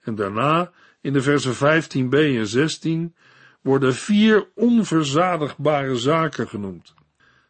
En 0.00 0.14
daarna 0.14 0.70
in 1.00 1.12
de 1.12 1.22
versen 1.22 1.54
15b 1.54 2.10
en 2.10 2.46
16 2.46 3.14
worden 3.60 3.94
vier 3.94 4.48
onverzadigbare 4.54 5.96
zaken 5.96 6.48
genoemd. 6.48 6.94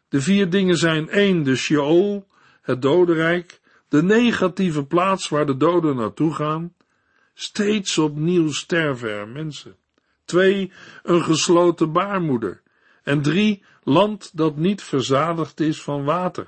De 0.09 0.21
vier 0.21 0.49
dingen 0.49 0.77
zijn 0.77 1.09
één 1.09 1.43
de 1.43 1.55
Sheol, 1.55 2.27
het 2.63 2.81
dodenrijk, 2.81 3.61
de 3.87 4.03
negatieve 4.03 4.85
plaats 4.85 5.29
waar 5.29 5.45
de 5.45 5.57
doden 5.57 5.95
naartoe 5.95 6.33
gaan. 6.33 6.73
Steeds 7.33 7.97
opnieuw 7.97 8.51
sterven 8.51 9.09
er 9.09 9.27
mensen. 9.27 9.75
Twee, 10.25 10.71
een 11.03 11.23
gesloten 11.23 11.91
baarmoeder. 11.91 12.61
En 13.03 13.21
drie, 13.21 13.63
land 13.83 14.37
dat 14.37 14.57
niet 14.57 14.81
verzadigd 14.81 15.59
is 15.59 15.81
van 15.81 16.03
water. 16.03 16.47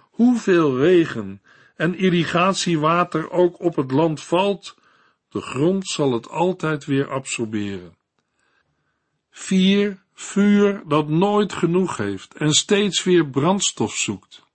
Hoeveel 0.00 0.78
regen 0.78 1.42
en 1.76 1.94
irrigatiewater 1.94 3.30
ook 3.30 3.60
op 3.60 3.76
het 3.76 3.90
land 3.90 4.22
valt, 4.22 4.76
de 5.28 5.40
grond 5.40 5.88
zal 5.88 6.12
het 6.12 6.28
altijd 6.28 6.84
weer 6.84 7.10
absorberen. 7.10 7.96
Vier, 9.30 10.02
vuur 10.14 10.82
dat 10.86 11.08
nooit 11.08 11.52
genoeg 11.52 11.96
heeft 11.96 12.34
en 12.34 12.52
steeds 12.52 13.04
weer 13.04 13.26
brandstof 13.26 13.94
zoekt. 13.94 14.48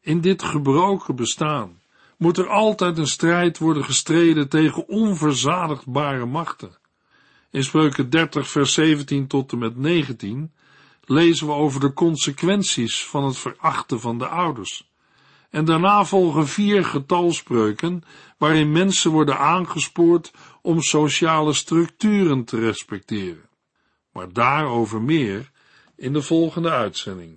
In 0.00 0.20
dit 0.20 0.42
gebroken 0.42 1.16
bestaan 1.16 1.80
moet 2.16 2.38
er 2.38 2.48
altijd 2.48 2.98
een 2.98 3.06
strijd 3.06 3.58
worden 3.58 3.84
gestreden 3.84 4.48
tegen 4.48 4.88
onverzadigbare 4.88 6.26
machten. 6.26 6.78
In 7.50 7.64
Spreuken 7.64 8.10
30 8.10 8.48
vers 8.48 8.72
17 8.72 9.26
tot 9.26 9.52
en 9.52 9.58
met 9.58 9.76
19 9.76 10.52
lezen 11.04 11.46
we 11.46 11.52
over 11.52 11.80
de 11.80 11.92
consequenties 11.92 13.06
van 13.06 13.24
het 13.24 13.38
verachten 13.38 14.00
van 14.00 14.18
de 14.18 14.28
ouders. 14.28 14.90
En 15.50 15.64
daarna 15.64 16.04
volgen 16.04 16.48
vier 16.48 16.84
getalspreuken 16.84 18.02
waarin 18.38 18.72
mensen 18.72 19.10
worden 19.10 19.38
aangespoord 19.38 20.32
om 20.62 20.82
sociale 20.82 21.52
structuren 21.52 22.44
te 22.44 22.58
respecteren. 22.58 23.48
Maar 24.12 24.32
daarover 24.32 25.02
meer 25.02 25.50
in 25.96 26.12
de 26.12 26.22
volgende 26.22 26.70
uitzending. 26.70 27.36